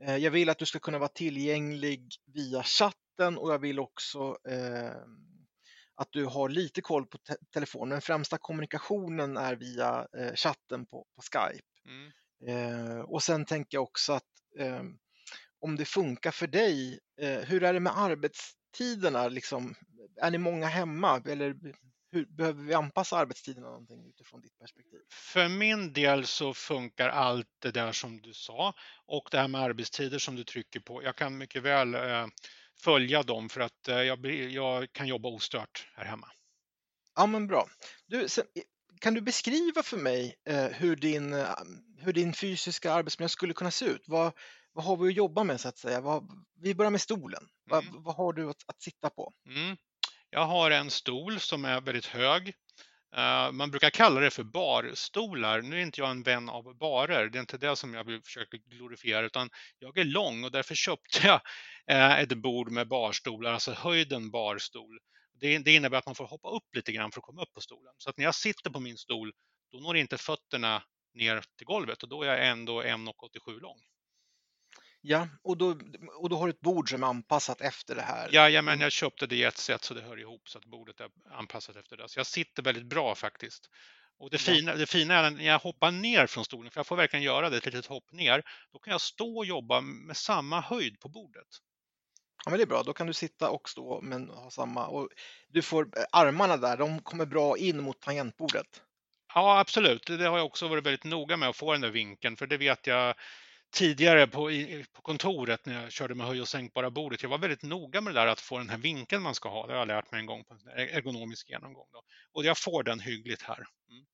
Jag 0.00 0.30
vill 0.30 0.48
att 0.48 0.58
du 0.58 0.66
ska 0.66 0.78
kunna 0.78 0.98
vara 0.98 1.08
tillgänglig 1.08 2.08
via 2.34 2.62
chatten 2.62 3.38
och 3.38 3.52
jag 3.52 3.58
vill 3.58 3.78
också 3.78 4.36
att 5.98 6.08
du 6.12 6.24
har 6.24 6.48
lite 6.48 6.80
koll 6.80 7.06
på 7.06 7.18
te 7.18 7.34
telefonen. 7.52 7.88
Den 7.88 8.00
främsta 8.00 8.38
kommunikationen 8.38 9.36
är 9.36 9.56
via 9.56 10.06
chatten 10.34 10.86
på, 10.86 11.06
på 11.16 11.22
Skype. 11.22 11.64
Mm. 11.88 13.04
Och 13.04 13.22
sen 13.22 13.44
tänker 13.44 13.76
jag 13.76 13.82
också 13.82 14.12
att 14.12 14.24
om 15.60 15.76
det 15.76 15.84
funkar 15.84 16.30
för 16.30 16.46
dig, 16.46 16.98
hur 17.46 17.62
är 17.62 17.72
det 17.72 17.80
med 17.80 17.98
arbetstiderna? 17.98 19.28
Liksom, 19.28 19.74
är 20.22 20.30
ni 20.30 20.38
många 20.38 20.66
hemma 20.66 21.22
eller 21.26 21.54
hur, 22.12 22.26
behöver 22.26 22.64
vi 22.64 22.74
anpassa 22.74 23.16
arbetstiderna 23.16 23.66
någonting 23.66 24.06
utifrån 24.08 24.40
ditt 24.40 24.58
perspektiv? 24.58 24.98
För 25.12 25.48
min 25.48 25.92
del 25.92 26.26
så 26.26 26.54
funkar 26.54 27.08
allt 27.08 27.46
det 27.58 27.70
där 27.70 27.92
som 27.92 28.20
du 28.20 28.32
sa 28.34 28.74
och 29.06 29.28
det 29.30 29.38
här 29.38 29.48
med 29.48 29.60
arbetstider 29.60 30.18
som 30.18 30.36
du 30.36 30.44
trycker 30.44 30.80
på. 30.80 31.02
Jag 31.02 31.16
kan 31.16 31.38
mycket 31.38 31.62
väl 31.62 31.94
eh, 31.94 32.26
följa 32.82 33.22
dem 33.22 33.48
för 33.48 33.60
att 33.60 33.88
eh, 33.88 34.02
jag, 34.02 34.26
jag, 34.26 34.92
kan 34.92 35.06
jobba 35.06 35.28
ostört 35.28 35.88
här 35.94 36.04
hemma. 36.04 36.28
Ja 37.16 37.26
men 37.26 37.46
bra. 37.46 37.68
Du, 38.06 38.28
sen, 38.28 38.44
kan 39.00 39.14
du 39.14 39.20
beskriva 39.20 39.82
för 39.82 39.96
mig 39.96 40.34
eh, 40.48 40.64
hur, 40.64 40.96
din, 40.96 41.32
eh, 41.32 41.48
hur 41.98 42.12
din 42.12 42.32
fysiska 42.32 42.92
arbetsmiljö 42.92 43.28
skulle 43.28 43.54
kunna 43.54 43.70
se 43.70 43.84
ut? 43.84 44.04
Vad, 44.06 44.32
vad 44.72 44.84
har 44.84 44.96
vi 44.96 45.08
att 45.08 45.14
jobba 45.14 45.44
med 45.44 45.60
så 45.60 45.68
att 45.68 45.78
säga? 45.78 46.00
Vad, 46.00 46.44
vi 46.60 46.74
börjar 46.74 46.90
med 46.90 47.00
stolen. 47.00 47.42
Mm. 47.42 47.50
Vad, 47.64 48.04
vad, 48.04 48.14
har 48.14 48.32
du 48.32 48.50
att, 48.50 48.62
att 48.66 48.82
sitta 48.82 49.10
på? 49.10 49.32
Mm. 49.46 49.76
Jag 50.30 50.46
har 50.46 50.70
en 50.70 50.90
stol 50.90 51.40
som 51.40 51.64
är 51.64 51.80
väldigt 51.80 52.06
hög. 52.06 52.54
Eh, 53.16 53.52
man 53.52 53.70
brukar 53.70 53.90
kalla 53.90 54.20
det 54.20 54.30
för 54.30 54.42
barstolar. 54.42 55.62
Nu 55.62 55.76
är 55.76 55.82
inte 55.82 56.00
jag 56.00 56.10
en 56.10 56.22
vän 56.22 56.48
av 56.48 56.76
barer. 56.78 57.28
Det 57.28 57.38
är 57.38 57.40
inte 57.40 57.58
det 57.58 57.76
som 57.76 57.94
jag 57.94 58.04
vill 58.04 58.22
försöka 58.22 58.56
glorifiera, 58.56 59.26
utan 59.26 59.50
jag 59.78 59.98
är 59.98 60.04
lång 60.04 60.44
och 60.44 60.50
därför 60.50 60.74
köpte 60.74 61.26
jag 61.26 61.40
eh, 61.86 62.20
ett 62.20 62.34
bord 62.34 62.70
med 62.70 62.88
barstolar, 62.88 63.52
alltså 63.52 63.72
höjden 63.72 64.30
barstol. 64.30 64.98
Det, 65.40 65.58
det, 65.58 65.74
innebär 65.74 65.98
att 65.98 66.06
man 66.06 66.14
får 66.14 66.26
hoppa 66.26 66.48
upp 66.48 66.74
lite 66.74 66.92
grann 66.92 67.12
för 67.12 67.20
att 67.20 67.24
komma 67.24 67.42
upp 67.42 67.52
på 67.54 67.60
stolen. 67.60 67.94
Så 67.98 68.10
att 68.10 68.16
när 68.16 68.24
jag 68.24 68.34
sitter 68.34 68.70
på 68.70 68.80
min 68.80 68.96
stol, 68.96 69.32
då 69.72 69.78
når 69.78 69.96
inte 69.96 70.18
fötterna 70.18 70.82
ner 71.14 71.42
till 71.56 71.66
golvet 71.66 72.02
och 72.02 72.08
då 72.08 72.22
är 72.22 72.26
jag 72.26 72.48
ändå 72.48 72.82
1,87 72.82 73.60
lång. 73.60 73.78
Ja, 75.00 75.28
och 75.42 75.56
då, 75.56 75.78
och 76.20 76.28
då 76.28 76.36
har 76.36 76.46
du 76.46 76.50
ett 76.50 76.60
bord 76.60 76.90
som 76.90 77.02
är 77.02 77.06
anpassat 77.06 77.60
efter 77.60 77.94
det 77.94 78.02
här? 78.02 78.28
Ja, 78.32 78.62
men 78.62 78.80
jag 78.80 78.92
köpte 78.92 79.26
det 79.26 79.36
i 79.36 79.42
ett 79.42 79.58
sätt 79.58 79.84
så 79.84 79.94
det 79.94 80.02
hör 80.02 80.20
ihop 80.20 80.48
så 80.48 80.58
att 80.58 80.64
bordet 80.64 81.00
är 81.00 81.08
anpassat 81.32 81.76
efter 81.76 81.96
det. 81.96 82.08
Så 82.08 82.18
jag 82.18 82.26
sitter 82.26 82.62
väldigt 82.62 82.86
bra 82.86 83.14
faktiskt. 83.14 83.70
Och 84.18 84.30
det, 84.30 84.38
fina, 84.38 84.74
det 84.74 84.86
fina 84.86 85.14
är 85.14 85.30
när 85.30 85.44
jag 85.44 85.58
hoppar 85.58 85.90
ner 85.90 86.26
från 86.26 86.44
stolen, 86.44 86.70
för 86.70 86.78
jag 86.78 86.86
får 86.86 86.96
verkligen 86.96 87.22
göra 87.22 87.50
det, 87.50 87.56
ett 87.56 87.66
litet 87.66 87.86
hopp 87.86 88.12
ner, 88.12 88.42
då 88.72 88.78
kan 88.78 88.90
jag 88.90 89.00
stå 89.00 89.36
och 89.36 89.46
jobba 89.46 89.80
med 89.80 90.16
samma 90.16 90.60
höjd 90.60 91.00
på 91.00 91.08
bordet. 91.08 91.46
Ja, 92.44 92.50
men 92.50 92.58
det 92.58 92.64
är 92.64 92.66
bra, 92.66 92.82
då 92.82 92.92
kan 92.92 93.06
du 93.06 93.12
sitta 93.12 93.50
och 93.50 93.68
stå 93.68 94.00
men 94.00 94.28
ha 94.28 94.50
samma. 94.50 94.86
Och 94.86 95.08
du 95.48 95.62
får 95.62 95.88
armarna 96.12 96.56
där, 96.56 96.76
de 96.76 97.00
kommer 97.00 97.26
bra 97.26 97.56
in 97.56 97.82
mot 97.82 98.00
tangentbordet. 98.00 98.82
Ja, 99.34 99.58
absolut. 99.58 100.06
Det 100.06 100.28
har 100.28 100.38
jag 100.38 100.46
också 100.46 100.68
varit 100.68 100.86
väldigt 100.86 101.04
noga 101.04 101.36
med 101.36 101.48
att 101.48 101.56
få 101.56 101.72
den 101.72 101.80
där 101.80 101.90
vinkeln, 101.90 102.36
för 102.36 102.46
det 102.46 102.56
vet 102.56 102.86
jag 102.86 103.14
tidigare 103.70 104.26
på, 104.26 104.50
i, 104.50 104.84
på 104.92 105.02
kontoret 105.02 105.66
när 105.66 105.82
jag 105.82 105.92
körde 105.92 106.14
med 106.14 106.26
höj 106.26 106.40
och 106.40 106.48
sänkbara 106.48 106.90
bordet. 106.90 107.22
Jag 107.22 107.30
var 107.30 107.38
väldigt 107.38 107.62
noga 107.62 108.00
med 108.00 108.14
det 108.14 108.20
där 108.20 108.26
att 108.26 108.40
få 108.40 108.58
den 108.58 108.68
här 108.68 108.78
vinkeln 108.78 109.22
man 109.22 109.34
ska 109.34 109.48
ha. 109.48 109.66
Det 109.66 109.72
har 109.72 109.78
jag 109.78 109.88
lärt 109.88 110.12
mig 110.12 110.20
en 110.20 110.26
gång 110.26 110.44
på 110.44 110.54
en 110.54 110.68
ergonomisk 110.78 111.50
genomgång. 111.50 111.86
Då. 111.92 112.02
Och 112.32 112.44
jag 112.44 112.58
får 112.58 112.82
den 112.82 113.00
hyggligt 113.00 113.42
här. 113.42 113.66
Mm. 113.90 114.06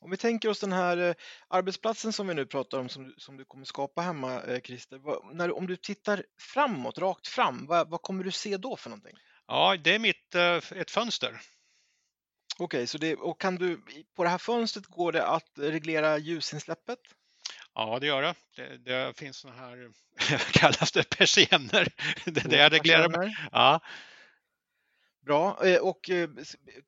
Om 0.00 0.10
vi 0.10 0.16
tänker 0.16 0.48
oss 0.48 0.60
den 0.60 0.72
här 0.72 0.96
eh, 0.96 1.14
arbetsplatsen 1.48 2.12
som 2.12 2.26
vi 2.26 2.34
nu 2.34 2.46
pratar 2.46 2.78
om 2.78 2.88
som, 2.88 3.14
som 3.16 3.36
du 3.36 3.44
kommer 3.44 3.64
skapa 3.64 4.00
hemma, 4.00 4.42
eh, 4.42 4.60
Christer. 4.60 4.98
Vad, 4.98 5.36
när, 5.36 5.56
om 5.56 5.66
du 5.66 5.76
tittar 5.76 6.24
framåt, 6.40 6.98
rakt 6.98 7.28
fram, 7.28 7.66
vad, 7.66 7.90
vad, 7.90 8.02
kommer 8.02 8.24
du 8.24 8.30
se 8.30 8.56
då 8.56 8.76
för 8.76 8.90
någonting? 8.90 9.16
Ja, 9.46 9.76
det 9.84 9.94
är 9.94 9.98
mitt, 9.98 10.34
eh, 10.34 10.80
ett 10.80 10.90
fönster. 10.90 11.40
Okej, 12.58 12.64
okay, 12.64 12.86
så 12.86 12.98
det, 12.98 13.16
och 13.16 13.40
kan 13.40 13.56
du, 13.56 13.82
på 14.16 14.24
det 14.24 14.30
här 14.30 14.38
fönstret 14.38 14.86
går 14.86 15.12
det 15.12 15.26
att 15.26 15.50
reglera 15.56 16.18
ljusinsläppet? 16.18 16.98
Ja, 17.74 17.98
det 18.00 18.06
gör 18.06 18.22
det. 18.22 18.34
Det, 18.56 18.76
det 18.76 19.18
finns 19.18 19.36
sådana 19.36 19.60
här, 19.60 19.90
kallas 20.52 20.92
det 20.92 21.10
persienner? 21.10 21.88
Det, 22.24 22.48
det 22.48 22.56
jag 22.56 22.72
reglerar. 22.72 23.48
Ja. 23.52 23.80
Bra. 25.26 25.66
Eh, 25.66 25.80
och 25.80 26.10
eh, 26.10 26.28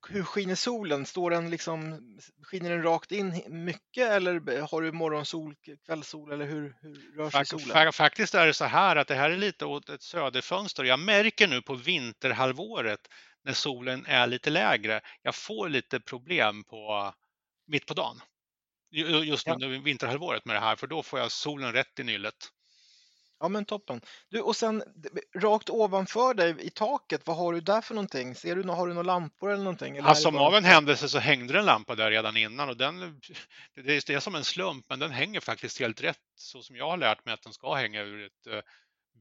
hur 0.09 0.23
skiner 0.23 0.55
solen? 0.55 1.07
Står 1.07 1.31
den 1.31 1.51
liksom, 1.51 2.01
skiner 2.43 2.71
den 2.71 2.83
rakt 2.83 3.13
in 3.13 3.43
mycket 3.49 4.11
eller 4.11 4.61
har 4.71 4.83
du 4.83 4.93
morgonsol, 4.93 5.55
kvällssol 5.87 6.33
eller 6.33 6.47
hur, 6.47 6.77
hur 6.81 7.17
rör 7.17 7.31
sig 7.31 7.47
solen? 7.47 7.93
Faktiskt 7.93 8.35
är 8.35 8.47
det 8.47 8.55
så 8.55 8.65
här 8.65 8.97
att 8.97 9.09
det 9.09 9.15
här 9.15 9.31
är 9.31 9.37
lite 9.37 9.65
åt 9.65 9.89
ett 9.89 10.03
söderfönster. 10.03 10.85
Jag 10.85 10.99
märker 10.99 11.49
nu 11.49 11.63
på 11.63 11.75
vinterhalvåret 11.75 13.01
när 13.45 13.53
solen 13.53 14.07
är 14.07 14.27
lite 14.27 14.51
lägre. 14.51 15.01
Jag 15.23 15.35
får 15.35 15.69
lite 15.69 16.01
problem 16.01 16.65
på 16.65 17.15
mitt 17.67 17.87
på 17.87 17.95
dagen. 17.95 18.21
Just 18.93 19.47
ja. 19.47 19.57
vinterhalvåret 19.85 20.45
med 20.45 20.57
det 20.57 20.61
här, 20.61 20.77
för 20.77 20.87
då 20.87 21.03
får 21.03 21.19
jag 21.19 21.33
solen 21.33 21.73
rätt 21.73 21.99
i 21.99 22.05
nyllet. 22.05 22.35
Ja 23.41 23.49
men 23.49 23.65
toppen. 23.65 24.01
Du, 24.29 24.41
och 24.41 24.57
sen 24.57 24.83
rakt 25.37 25.71
ovanför 25.71 26.35
dig 26.35 26.57
i 26.61 26.71
taket, 26.71 27.27
vad 27.27 27.37
har 27.37 27.53
du 27.53 27.61
där 27.61 27.81
för 27.81 27.95
någonting? 27.95 28.35
Ser 28.35 28.57
du, 28.57 28.69
har 28.69 28.87
du 28.87 28.95
några 28.95 29.07
lampor 29.07 29.51
eller 29.51 29.65
någonting? 29.65 29.97
Eller 29.97 30.09
alltså 30.09 30.29
av 30.29 30.55
en 30.55 30.65
händelse 30.65 31.09
så 31.09 31.19
hängde 31.19 31.53
det 31.53 31.59
en 31.59 31.65
lampa 31.65 31.95
där 31.95 32.11
redan 32.11 32.37
innan 32.37 32.69
och 32.69 32.77
den, 32.77 33.21
det 33.75 34.11
är 34.11 34.21
som 34.21 34.35
en 34.35 34.45
slump, 34.45 34.85
men 34.89 34.99
den 34.99 35.11
hänger 35.11 35.41
faktiskt 35.41 35.81
helt 35.81 36.03
rätt 36.03 36.19
så 36.35 36.63
som 36.63 36.77
jag 36.77 36.91
har 36.91 36.97
lärt 36.97 37.25
mig 37.25 37.35
att 37.35 37.43
den 37.43 37.53
ska 37.53 37.75
hänga 37.75 38.03
ur 38.03 38.27
ett 38.27 38.47
eh, 38.47 38.61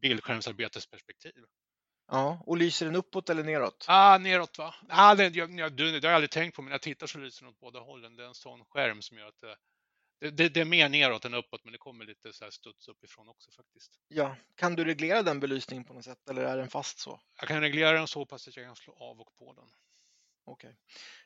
bildskärmsarbetesperspektiv. 0.01 1.31
Ja, 2.11 2.43
och 2.45 2.57
lyser 2.57 2.85
den 2.85 2.95
uppåt 2.95 3.29
eller 3.29 3.43
neråt? 3.43 3.85
Ah, 3.87 4.17
neråt 4.17 4.57
va? 4.57 4.75
Ah, 4.89 5.15
det, 5.15 5.35
jag, 5.35 5.59
jag, 5.59 5.73
det 5.73 5.83
har 5.83 5.91
jag 5.93 6.05
aldrig 6.05 6.31
tänkt 6.31 6.55
på, 6.55 6.61
men 6.61 6.69
när 6.69 6.73
jag 6.73 6.81
tittar 6.81 7.07
så 7.07 7.17
lyser 7.17 7.45
den 7.45 7.53
åt 7.53 7.59
båda 7.59 7.79
hållen. 7.79 8.15
Det 8.15 8.23
är 8.23 8.27
en 8.27 8.33
sån 8.33 8.65
skärm 8.65 9.01
som 9.01 9.17
gör 9.17 9.27
att 9.27 9.39
det, 10.19 10.31
det, 10.31 10.49
det, 10.49 10.61
är 10.61 10.65
mer 10.65 10.89
neråt 10.89 11.25
än 11.25 11.33
uppåt, 11.33 11.63
men 11.63 11.71
det 11.71 11.77
kommer 11.77 12.05
lite 12.05 12.33
så 12.33 12.43
här 12.43 12.51
studs 12.51 12.87
uppifrån 12.87 13.29
också 13.29 13.51
faktiskt. 13.51 13.99
Ja, 14.07 14.35
kan 14.55 14.75
du 14.75 14.83
reglera 14.83 15.23
den 15.23 15.39
belysningen 15.39 15.83
på 15.83 15.93
något 15.93 16.05
sätt 16.05 16.29
eller 16.29 16.43
är 16.43 16.57
den 16.57 16.69
fast 16.69 16.99
så? 16.99 17.19
Jag 17.39 17.47
kan 17.47 17.61
reglera 17.61 17.91
den 17.91 18.07
så 18.07 18.25
pass 18.25 18.47
att 18.47 18.57
jag 18.57 18.65
kan 18.65 18.75
slå 18.75 18.93
av 18.93 19.21
och 19.21 19.35
på 19.39 19.53
den. 19.53 19.69
Okej. 20.45 20.75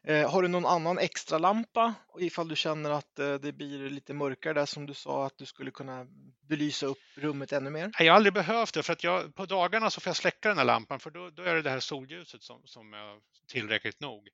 Eh, 0.04 0.32
har 0.32 0.42
du 0.42 0.48
någon 0.48 0.66
annan 0.66 0.98
extra 0.98 1.38
lampa 1.38 1.96
ifall 2.20 2.48
du 2.48 2.56
känner 2.56 2.92
att 2.92 3.20
eh, 3.20 3.34
det 3.34 3.54
blir 3.54 3.90
lite 3.90 4.14
mörkare 4.14 4.54
där 4.54 4.66
som 4.66 4.86
du 4.86 4.94
sa 4.94 5.26
att 5.26 5.38
du 5.38 5.46
skulle 5.46 5.72
kunna 5.72 6.08
belysa 6.42 6.86
upp 6.86 6.98
rummet 7.16 7.52
ännu 7.52 7.70
mer? 7.70 7.92
Jag 8.00 8.06
har 8.06 8.16
aldrig 8.16 8.34
behövt 8.34 8.74
det 8.74 8.84
för 8.84 8.94
att 8.94 9.04
jag, 9.04 9.36
på 9.36 9.46
dagarna 9.46 9.90
så 9.90 10.02
får 10.02 10.10
jag 10.10 10.18
släcka 10.18 10.50
den 10.50 10.58
här 10.58 10.66
lampan 10.66 11.00
för 11.00 11.10
då, 11.10 11.30
då 11.30 11.44
är 11.44 11.56
det 11.56 11.62
det 11.62 11.70
här 11.70 11.80
solljuset 11.80 12.44
som, 12.44 12.62
som 12.66 12.94
är 12.94 13.20
tillräckligt 13.48 14.00
nog, 14.00 14.30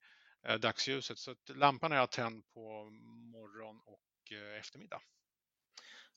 eh, 0.47 0.55
dagsljuset. 0.55 1.17
Så 1.17 1.35
lampan 1.55 1.91
är 1.91 1.95
jag 1.95 2.11
tänd 2.11 2.43
på 2.53 2.89
morgon 3.31 3.79
och 3.85 3.99
Eh, 4.31 4.59
eftermiddag. 4.59 5.01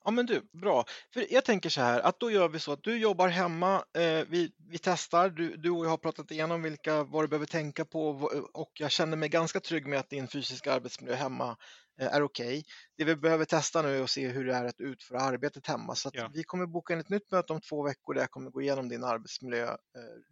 Ja 0.04 0.10
men 0.10 0.26
du, 0.26 0.42
bra. 0.52 0.84
För 1.12 1.32
jag 1.32 1.44
tänker 1.44 1.70
så 1.70 1.80
här 1.80 2.00
att 2.00 2.20
då 2.20 2.30
gör 2.30 2.48
vi 2.48 2.60
så 2.60 2.72
att 2.72 2.82
du 2.82 2.98
jobbar 2.98 3.28
hemma, 3.28 3.84
eh, 3.94 4.24
vi, 4.28 4.52
vi 4.68 4.78
testar, 4.78 5.30
du, 5.30 5.56
du 5.56 5.70
och 5.70 5.84
jag 5.84 5.90
har 5.90 5.96
pratat 5.96 6.30
igenom 6.30 6.62
vilka, 6.62 7.04
vad 7.04 7.24
du 7.24 7.28
behöver 7.28 7.46
tänka 7.46 7.84
på 7.84 8.08
och 8.52 8.70
jag 8.74 8.90
känner 8.90 9.16
mig 9.16 9.28
ganska 9.28 9.60
trygg 9.60 9.86
med 9.86 9.98
att 9.98 10.10
din 10.10 10.28
fysiska 10.28 10.72
arbetsmiljö 10.72 11.14
hemma 11.14 11.56
eh, 12.00 12.14
är 12.14 12.22
okej. 12.22 12.46
Okay. 12.46 12.62
Det 12.96 13.04
vi 13.04 13.16
behöver 13.16 13.44
testa 13.44 13.82
nu 13.82 13.96
är 13.96 14.02
att 14.02 14.10
se 14.10 14.28
hur 14.28 14.44
det 14.44 14.54
är 14.54 14.64
att 14.64 14.80
utföra 14.80 15.20
arbetet 15.20 15.66
hemma 15.66 15.94
så 15.94 16.10
ja. 16.12 16.30
vi 16.34 16.44
kommer 16.44 16.66
boka 16.66 16.92
in 16.92 17.00
ett 17.00 17.08
nytt 17.08 17.30
möte 17.30 17.52
om 17.52 17.60
två 17.60 17.82
veckor 17.82 18.14
där 18.14 18.20
jag 18.20 18.30
kommer 18.30 18.50
gå 18.50 18.62
igenom 18.62 18.88
din 18.88 19.04
arbetsmiljö 19.04 19.64
eh, 19.68 19.76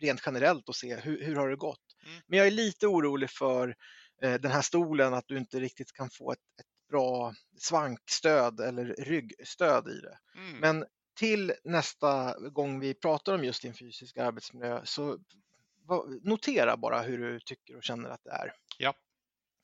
rent 0.01 0.23
generellt 0.27 0.69
och 0.69 0.77
se 0.77 0.97
hur, 0.97 1.25
hur 1.25 1.37
har 1.37 1.49
det 1.49 1.57
gått. 1.57 1.79
Mm. 2.07 2.21
Men 2.27 2.39
jag 2.39 2.47
är 2.47 2.51
lite 2.51 2.87
orolig 2.87 3.31
för 3.31 3.77
eh, 4.23 4.35
den 4.35 4.51
här 4.51 4.63
stolen, 4.63 5.15
att 5.15 5.25
du 5.27 5.39
inte 5.39 5.61
riktigt 5.61 5.93
kan 5.93 6.11
få 6.11 6.33
ett, 6.33 6.39
ett 6.61 6.72
bra 6.93 7.35
svankstöd 7.59 8.61
eller 8.61 8.85
ryggstöd 8.99 9.89
i 9.89 10.01
det. 10.01 10.19
Mm. 10.35 10.59
Men 10.59 10.85
till 11.15 11.53
nästa 11.65 12.39
gång 12.49 12.81
vi 12.81 12.95
pratar 12.95 13.35
om 13.35 13.45
just 13.45 13.63
din 13.63 13.75
fysiska 13.75 14.25
arbetsmiljö 14.25 14.81
så 14.85 15.19
notera 16.23 16.77
bara 16.77 17.03
hur 17.03 17.19
du 17.19 17.41
tycker 17.41 17.77
och 17.77 17.85
känner 17.85 18.11
att 18.11 18.25
det 18.25 18.31
är. 18.31 18.53
Ja, 18.79 18.95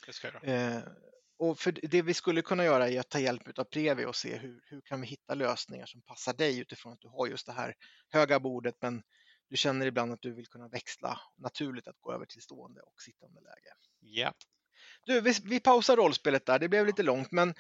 det 0.07 0.13
ska 0.13 0.29
jag 0.29 0.45
göra. 0.45 0.77
Eh, 0.77 0.83
och 1.39 1.59
för 1.59 1.73
det 1.83 2.03
vi 2.03 2.15
skulle 2.15 2.43
kunna 2.43 2.65
göra 2.65 2.89
är 2.89 3.01
att 3.01 3.09
ta 3.09 3.19
hjälp 3.19 3.59
av 3.59 3.65
Previ 3.65 4.05
och 4.05 4.17
se 4.17 4.37
hur, 4.37 4.61
hur 4.67 4.81
kan 4.81 5.01
vi 5.01 5.07
hitta 5.07 5.35
lösningar 5.35 5.87
som 5.87 6.03
passar 6.03 6.33
dig 6.33 6.59
utifrån 6.59 6.93
att 6.93 7.01
du 7.01 7.09
har 7.09 7.27
just 7.27 7.47
det 7.47 7.53
här 7.53 7.75
höga 8.09 8.41
bordet 8.41 8.75
men 8.81 9.03
du 9.49 9.57
känner 9.57 9.87
ibland 9.87 10.13
att 10.13 10.23
du 10.23 10.35
vill 10.35 10.47
kunna 10.47 10.69
växla 10.69 11.21
naturligt 11.37 11.89
att 11.89 12.01
gå 12.01 12.13
över 12.13 12.27
till 12.27 12.43
stående 12.43 12.81
och 12.81 13.03
sittande 13.03 13.41
läge. 13.41 13.73
Ja, 14.01 14.33
du, 15.05 15.21
vi, 15.21 15.35
vi 15.45 15.61
pausar 15.61 15.97
rollspelet 15.97 16.47
där, 16.47 16.59
det 16.59 16.69
blev 16.69 16.87
lite 16.87 17.03
långt, 17.03 17.33
men 17.33 17.55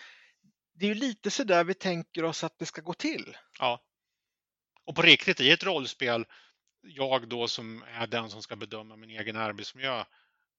det 0.74 0.85
är 0.87 0.88
ju 0.88 0.94
lite 0.94 1.31
så 1.31 1.44
där 1.44 1.64
vi 1.64 1.74
tänker 1.74 2.24
oss 2.24 2.44
att 2.44 2.59
det 2.59 2.66
ska 2.66 2.81
gå 2.81 2.94
till. 2.94 3.37
Ja. 3.59 3.83
Och 4.85 4.94
på 4.94 5.03
riktigt, 5.03 5.40
i 5.40 5.51
ett 5.51 5.62
rollspel, 5.62 6.27
jag 6.83 7.29
då 7.29 7.48
som 7.48 7.83
är 7.83 8.07
den 8.07 8.31
som 8.31 8.42
ska 8.42 8.57
bedöma 8.57 8.96
min 8.96 9.11
egen 9.11 9.37
arbetsmiljö 9.37 10.05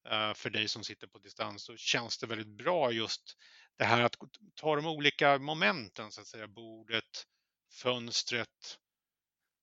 eh, 0.08 0.34
för 0.34 0.50
dig 0.50 0.68
som 0.68 0.84
sitter 0.84 1.06
på 1.06 1.18
distans, 1.18 1.64
så 1.64 1.76
känns 1.76 2.18
det 2.18 2.26
väldigt 2.26 2.56
bra 2.58 2.92
just 2.92 3.36
det 3.76 3.84
här 3.84 4.02
att 4.02 4.16
ta 4.54 4.76
de 4.76 4.86
olika 4.86 5.38
momenten, 5.38 6.12
så 6.12 6.20
att 6.20 6.26
säga, 6.26 6.48
bordet, 6.48 7.26
fönstret, 7.72 8.78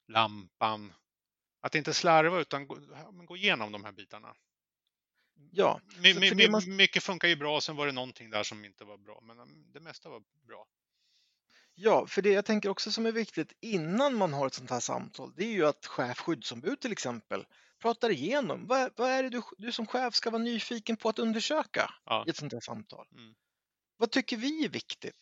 lampan. 0.08 0.94
Att 1.62 1.76
inte 1.76 1.94
slarva 1.94 2.40
utan 2.40 2.68
gå, 2.68 2.80
gå 3.28 3.38
igenom 3.38 3.72
de 3.72 3.84
här 3.84 3.92
bitarna. 3.92 4.36
Ja. 5.52 5.82
My, 6.02 6.14
my, 6.14 6.48
man... 6.50 6.76
Mycket 6.76 7.04
funkar 7.04 7.28
ju 7.28 7.36
bra, 7.36 7.62
sen 7.62 7.76
var 7.76 7.86
det 7.86 7.92
någonting 7.92 8.30
där 8.30 8.44
som 8.44 8.66
inte 8.66 8.84
var 8.84 8.98
bra, 8.98 9.22
men 9.24 9.40
um, 9.40 9.72
det 9.74 9.80
mesta 9.80 10.10
var 10.10 10.22
bra. 10.48 10.66
Ja, 11.76 12.08
för 12.08 12.22
det 12.22 12.30
jag 12.32 12.46
tänker 12.46 12.70
också 12.70 12.92
som 12.92 13.06
är 13.06 13.12
viktigt 13.12 13.54
innan 13.60 14.16
man 14.16 14.34
har 14.34 14.48
ett 14.48 14.54
sånt 14.54 14.70
här 14.70 14.80
samtal, 14.80 15.34
det 15.36 15.44
är 15.44 15.52
ju 15.52 15.66
att 15.66 15.86
chef 15.86 16.20
skyddsombud 16.20 16.80
till 16.80 16.92
exempel 16.92 17.46
pratar 17.82 18.10
igenom. 18.10 18.68
Vad, 18.68 18.92
vad 18.96 19.10
är 19.10 19.24
det 19.24 19.30
du, 19.30 19.42
du 19.58 19.72
som 19.72 19.88
chef 19.88 20.16
ska 20.16 20.30
vara 20.30 20.42
nyfiken 20.42 20.98
på 20.98 21.10
att 21.10 21.20
undersöka 21.20 21.94
ja. 22.06 22.24
i 22.28 22.30
ett 22.30 22.38
sånt 22.38 22.54
här 22.54 22.60
samtal? 22.60 23.08
Mm. 23.12 23.36
Vad 23.98 24.12
tycker 24.12 24.38
vi 24.38 24.66
är 24.66 24.70
viktigt? 24.70 25.16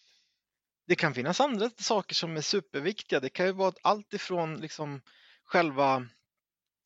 Det 0.87 0.95
kan 0.95 1.13
finnas 1.13 1.41
andra 1.41 1.69
saker 1.69 2.15
som 2.15 2.37
är 2.37 2.41
superviktiga. 2.41 3.19
Det 3.19 3.29
kan 3.29 3.45
ju 3.45 3.51
vara 3.51 3.73
allt 3.81 4.13
ifrån 4.13 4.55
liksom 4.55 5.01
själva 5.43 6.07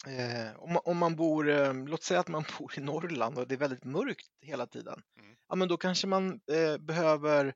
Eh, 0.07 0.55
om, 0.55 0.73
man, 0.73 0.81
om, 0.85 0.97
man 0.97 1.15
bor, 1.15 1.49
eh, 1.49 1.73
låt 1.73 2.03
säga 2.03 2.19
att 2.19 2.27
man 2.27 2.43
bor 2.59 2.73
i 2.77 2.81
Norrland 2.81 3.37
och 3.37 3.47
det 3.47 3.55
är 3.55 3.59
väldigt 3.59 3.83
mörkt 3.83 4.27
hela 4.41 4.67
tiden. 4.67 5.01
Mm. 5.19 5.35
Ja, 5.49 5.55
men 5.55 5.67
då 5.67 5.77
kanske 5.77 6.07
man 6.07 6.39
eh, 6.51 6.77
behöver 6.77 7.53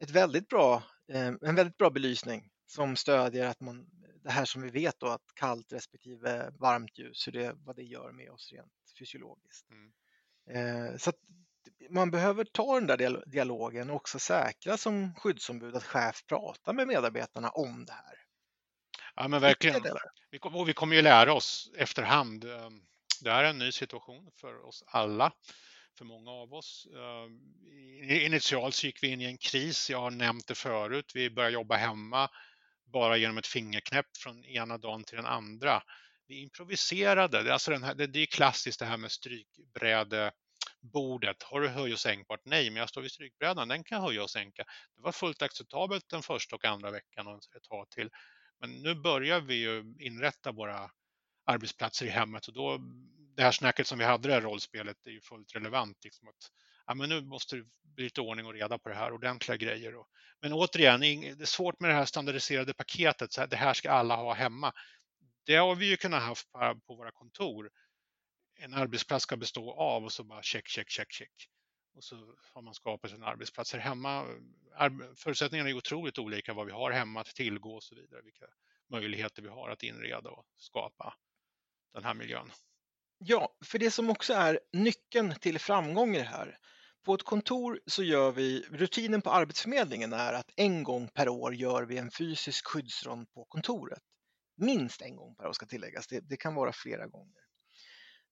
ett 0.00 0.10
väldigt 0.10 0.48
bra, 0.48 0.82
eh, 1.12 1.26
en 1.26 1.54
väldigt 1.54 1.76
bra 1.76 1.90
belysning 1.90 2.50
som 2.66 2.96
stödjer 2.96 3.46
att 3.46 3.60
man, 3.60 3.86
det 4.22 4.30
här 4.30 4.44
som 4.44 4.62
vi 4.62 4.70
vet 4.70 5.00
då 5.00 5.06
att 5.06 5.34
kallt 5.34 5.72
respektive 5.72 6.50
varmt 6.60 6.98
ljus, 6.98 7.26
hur 7.26 7.32
det, 7.32 7.52
vad 7.56 7.76
det 7.76 7.82
gör 7.82 8.12
med 8.12 8.30
oss 8.30 8.52
rent 8.52 8.72
fysiologiskt. 8.98 9.66
Mm. 9.70 9.92
Eh, 10.50 10.96
så 10.96 11.12
man 11.90 12.10
behöver 12.10 12.44
ta 12.44 12.74
den 12.74 12.86
där 12.86 13.22
dialogen 13.26 13.90
och 13.90 13.96
också 13.96 14.18
säkra 14.18 14.76
som 14.76 15.14
skyddsombud 15.14 15.76
att 15.76 15.84
chef 15.84 16.24
pratar 16.26 16.72
med 16.72 16.88
medarbetarna 16.88 17.48
om 17.48 17.84
det 17.84 17.92
här. 17.92 18.23
Ja, 19.16 19.28
men 19.28 19.40
verkligen. 19.40 19.82
Vi, 20.30 20.38
och 20.42 20.68
vi 20.68 20.72
kommer 20.72 20.96
ju 20.96 21.02
lära 21.02 21.34
oss 21.34 21.70
efterhand. 21.76 22.44
Ehm, 22.44 22.80
det 23.20 23.30
är 23.30 23.44
en 23.44 23.58
ny 23.58 23.72
situation 23.72 24.30
för 24.40 24.66
oss 24.66 24.82
alla, 24.86 25.32
för 25.98 26.04
många 26.04 26.30
av 26.30 26.54
oss. 26.54 26.86
Ehm, 26.96 27.40
initialt 28.10 28.74
så 28.74 28.86
gick 28.86 29.02
vi 29.02 29.08
in 29.08 29.20
i 29.20 29.24
en 29.24 29.38
kris. 29.38 29.90
Jag 29.90 30.00
har 30.00 30.10
nämnt 30.10 30.46
det 30.46 30.54
förut. 30.54 31.12
Vi 31.14 31.30
började 31.30 31.54
jobba 31.54 31.76
hemma 31.76 32.30
bara 32.92 33.16
genom 33.16 33.38
ett 33.38 33.46
fingerknäpp 33.46 34.06
från 34.18 34.44
ena 34.44 34.78
dagen 34.78 35.04
till 35.04 35.16
den 35.16 35.26
andra. 35.26 35.82
Vi 36.26 36.42
improviserade. 36.42 37.52
Alltså 37.52 37.70
den 37.70 37.82
här, 37.82 37.94
det 37.94 38.18
är 38.18 38.26
klassiskt 38.26 38.78
det 38.78 38.86
här 38.86 38.96
med 38.96 39.12
strykbrädebordet. 39.12 41.42
Har 41.42 41.60
du 41.60 41.68
höj 41.68 41.92
och 41.92 42.00
sänkbart? 42.00 42.40
Nej, 42.44 42.70
men 42.70 42.80
jag 42.80 42.88
står 42.88 43.02
vid 43.02 43.12
strykbrädan. 43.12 43.68
Den 43.68 43.84
kan 43.84 44.02
höja 44.02 44.22
och 44.22 44.30
sänka. 44.30 44.64
Det 44.96 45.02
var 45.02 45.12
fullt 45.12 45.42
acceptabelt 45.42 46.08
den 46.08 46.22
första 46.22 46.56
och 46.56 46.64
andra 46.64 46.90
veckan 46.90 47.26
och 47.26 47.40
ett 47.56 47.62
tag 47.62 47.90
till. 47.90 48.10
Men 48.64 48.82
nu 48.82 48.94
börjar 48.94 49.40
vi 49.40 49.54
ju 49.54 49.94
inrätta 49.98 50.52
våra 50.52 50.90
arbetsplatser 51.46 52.06
i 52.06 52.08
hemmet 52.08 52.46
och 52.46 52.54
då 52.54 52.78
det 53.36 53.42
här 53.42 53.52
snacket 53.52 53.86
som 53.86 53.98
vi 53.98 54.04
hade, 54.04 54.28
det 54.28 54.34
här 54.34 54.40
rollspelet, 54.40 55.06
är 55.06 55.10
ju 55.10 55.20
fullt 55.20 55.54
relevant. 55.54 56.04
Liksom 56.04 56.28
att, 56.28 56.50
ja, 56.86 56.94
men 56.94 57.08
nu 57.08 57.20
måste 57.20 57.56
det 57.56 57.64
bli 57.82 58.04
lite 58.04 58.20
ordning 58.20 58.46
och 58.46 58.52
reda 58.52 58.78
på 58.78 58.88
det 58.88 58.94
här, 58.94 59.12
ordentliga 59.12 59.56
grejer. 59.56 59.94
Och, 59.94 60.06
men 60.40 60.52
återigen, 60.52 61.00
det 61.00 61.40
är 61.40 61.44
svårt 61.44 61.80
med 61.80 61.90
det 61.90 61.94
här 61.94 62.04
standardiserade 62.04 62.74
paketet, 62.74 63.32
så 63.32 63.40
här, 63.40 63.48
det 63.48 63.56
här 63.56 63.74
ska 63.74 63.90
alla 63.90 64.16
ha 64.16 64.34
hemma. 64.34 64.72
Det 65.46 65.56
har 65.56 65.74
vi 65.74 65.86
ju 65.86 65.96
kunnat 65.96 66.22
haft 66.22 66.52
på, 66.52 66.80
på 66.86 66.94
våra 66.94 67.10
kontor. 67.10 67.70
En 68.58 68.74
arbetsplats 68.74 69.22
ska 69.22 69.36
bestå 69.36 69.72
av 69.72 70.04
och 70.04 70.12
så 70.12 70.24
bara 70.24 70.42
check, 70.42 70.68
check, 70.68 70.90
check, 70.90 71.12
check 71.12 71.48
och 71.94 72.04
så 72.04 72.36
har 72.54 72.62
man 72.62 72.74
skapat 72.74 73.10
sina 73.10 73.26
arbetsplatser 73.26 73.78
hemma. 73.78 74.26
Förutsättningarna 75.16 75.70
är 75.70 75.74
otroligt 75.74 76.18
olika 76.18 76.54
vad 76.54 76.66
vi 76.66 76.72
har 76.72 76.90
hemma 76.90 77.20
att 77.20 77.26
tillgå 77.26 77.74
och 77.74 77.82
så 77.82 77.94
vidare. 77.94 78.22
Vilka 78.22 78.46
möjligheter 78.90 79.42
vi 79.42 79.48
har 79.48 79.70
att 79.70 79.82
inreda 79.82 80.30
och 80.30 80.46
skapa 80.56 81.14
den 81.94 82.04
här 82.04 82.14
miljön. 82.14 82.50
Ja, 83.18 83.56
för 83.64 83.78
det 83.78 83.90
som 83.90 84.10
också 84.10 84.32
är 84.32 84.60
nyckeln 84.72 85.34
till 85.40 85.58
framgång 85.58 86.16
i 86.16 86.18
det 86.18 86.24
här. 86.24 86.58
På 87.04 87.14
ett 87.14 87.22
kontor 87.22 87.80
så 87.86 88.02
gör 88.02 88.32
vi, 88.32 88.64
rutinen 88.70 89.22
på 89.22 89.30
Arbetsförmedlingen 89.30 90.12
är 90.12 90.32
att 90.32 90.50
en 90.56 90.82
gång 90.82 91.08
per 91.08 91.28
år 91.28 91.54
gör 91.54 91.82
vi 91.82 91.98
en 91.98 92.10
fysisk 92.10 92.66
skyddsrond 92.66 93.30
på 93.30 93.44
kontoret. 93.44 94.02
Minst 94.56 95.02
en 95.02 95.16
gång 95.16 95.34
per 95.34 95.46
år 95.46 95.52
ska 95.52 95.66
tilläggas, 95.66 96.06
det, 96.06 96.20
det 96.20 96.36
kan 96.36 96.54
vara 96.54 96.72
flera 96.72 97.06
gånger 97.06 97.43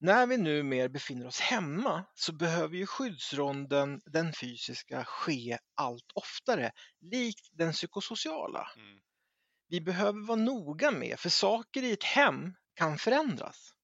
när 0.02 0.26
vi 0.26 0.36
nu 0.36 0.62
mer 0.62 0.88
befinner 0.88 1.26
oss 1.26 1.40
hemma 1.40 2.04
så 2.14 2.32
behöver 2.32 2.76
ju 2.76 2.86
skyddsronden, 2.86 4.00
den 4.04 4.32
fysiska, 4.32 5.04
ske 5.04 5.58
allt 5.74 6.12
oftare, 6.14 6.72
likt 7.00 7.48
den 7.52 7.72
psykosociala. 7.72 8.68
Mm. 8.76 9.00
Vi 9.68 9.80
behöver 9.80 10.26
vara 10.26 10.38
noga 10.38 10.90
med, 10.90 11.20
för 11.20 11.28
saker 11.28 11.82
i 11.82 11.92
ett 11.92 12.04
hem 12.04 12.54
kan 12.74 12.98
förändras. 12.98 13.74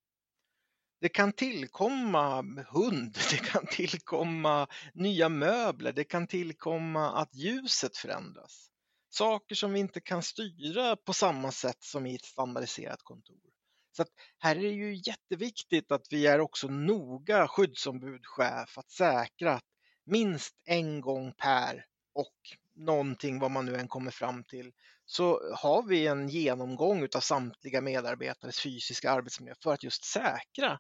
Det 1.01 1.09
kan 1.09 1.33
tillkomma 1.33 2.43
hund, 2.69 3.19
det 3.31 3.37
kan 3.37 3.67
tillkomma 3.67 4.67
nya 4.95 5.29
möbler, 5.29 5.93
det 5.93 6.05
kan 6.05 6.27
tillkomma 6.27 7.13
att 7.13 7.35
ljuset 7.35 7.97
förändras. 7.97 8.71
Saker 9.11 9.55
som 9.55 9.73
vi 9.73 9.81
inte 9.81 10.01
kan 10.01 10.23
styra 10.23 10.97
på 10.97 11.13
samma 11.13 11.53
sätt 11.53 11.83
som 11.83 12.07
i 12.07 12.15
ett 12.15 12.25
standardiserat 12.25 13.03
kontor. 13.03 13.58
Så 13.99 14.03
att 14.03 14.13
här 14.39 14.57
är 14.57 14.63
det 14.63 14.69
ju 14.69 15.03
jätteviktigt 15.07 15.93
att 15.93 16.07
vi 16.11 16.27
är 16.27 16.41
också 16.41 16.69
noga 16.69 17.49
skyddsombud, 17.49 18.27
chef, 18.27 18.79
att 18.79 18.91
säkra 18.91 19.55
att 19.55 19.65
minst 20.05 20.55
en 20.65 21.01
gång 21.01 21.33
per 21.33 21.85
och 22.13 22.35
någonting 22.75 23.39
vad 23.39 23.51
man 23.51 23.67
nu 23.67 23.77
än 23.77 23.89
kommer 23.89 24.11
fram 24.11 24.45
till 24.45 24.73
så 25.05 25.55
har 25.55 25.83
vi 25.83 26.07
en 26.07 26.29
genomgång 26.29 27.09
av 27.15 27.21
samtliga 27.21 27.81
medarbetares 27.81 28.61
fysiska 28.61 29.11
arbetsmiljö 29.11 29.55
för 29.63 29.73
att 29.73 29.83
just 29.83 30.05
säkra 30.05 30.79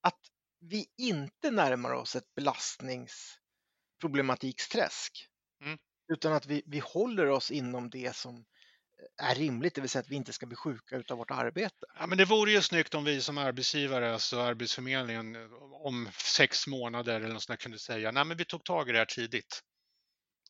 att 0.00 0.20
vi 0.60 0.86
inte 0.96 1.50
närmar 1.50 1.92
oss 1.92 2.16
ett 2.16 2.34
belastningsproblematiksträsk 2.34 5.28
mm. 5.64 5.78
utan 6.12 6.32
att 6.32 6.46
vi, 6.46 6.62
vi 6.66 6.78
håller 6.78 7.30
oss 7.30 7.50
inom 7.50 7.90
det 7.90 8.16
som 8.16 8.44
är 9.16 9.34
rimligt, 9.34 9.74
det 9.74 9.80
vill 9.80 9.90
säga 9.90 10.00
att 10.00 10.08
vi 10.08 10.16
inte 10.16 10.32
ska 10.32 10.46
bli 10.46 10.56
sjuka 10.56 11.02
av 11.08 11.18
vårt 11.18 11.30
arbete. 11.30 11.86
Ja, 11.98 12.06
men 12.06 12.18
det 12.18 12.24
vore 12.24 12.50
ju 12.50 12.62
snyggt 12.62 12.94
om 12.94 13.04
vi 13.04 13.20
som 13.20 13.38
arbetsgivare, 13.38 14.12
alltså 14.12 14.40
Arbetsförmedlingen, 14.40 15.36
om 15.72 16.08
sex 16.12 16.66
månader 16.66 17.20
eller 17.20 17.34
något 17.34 17.42
sånt 17.42 17.60
kunde 17.60 17.78
säga, 17.78 18.10
nej 18.10 18.24
men 18.24 18.36
vi 18.36 18.44
tog 18.44 18.64
tag 18.64 18.88
i 18.88 18.92
det 18.92 18.98
här 18.98 19.04
tidigt. 19.04 19.62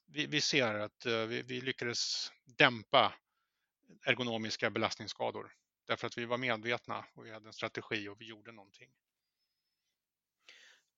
Vi, 0.06 0.26
vi 0.26 0.40
ser 0.40 0.74
att 0.74 1.06
uh, 1.06 1.18
vi, 1.18 1.42
vi 1.42 1.60
lyckades 1.60 2.32
dämpa 2.44 3.12
ergonomiska 4.04 4.70
belastningsskador 4.70 5.52
därför 5.86 6.06
att 6.06 6.18
vi 6.18 6.24
var 6.24 6.38
medvetna 6.38 7.04
och 7.14 7.26
vi 7.26 7.32
hade 7.32 7.48
en 7.48 7.52
strategi 7.52 8.08
och 8.08 8.20
vi 8.20 8.24
gjorde 8.24 8.52
någonting. 8.52 8.88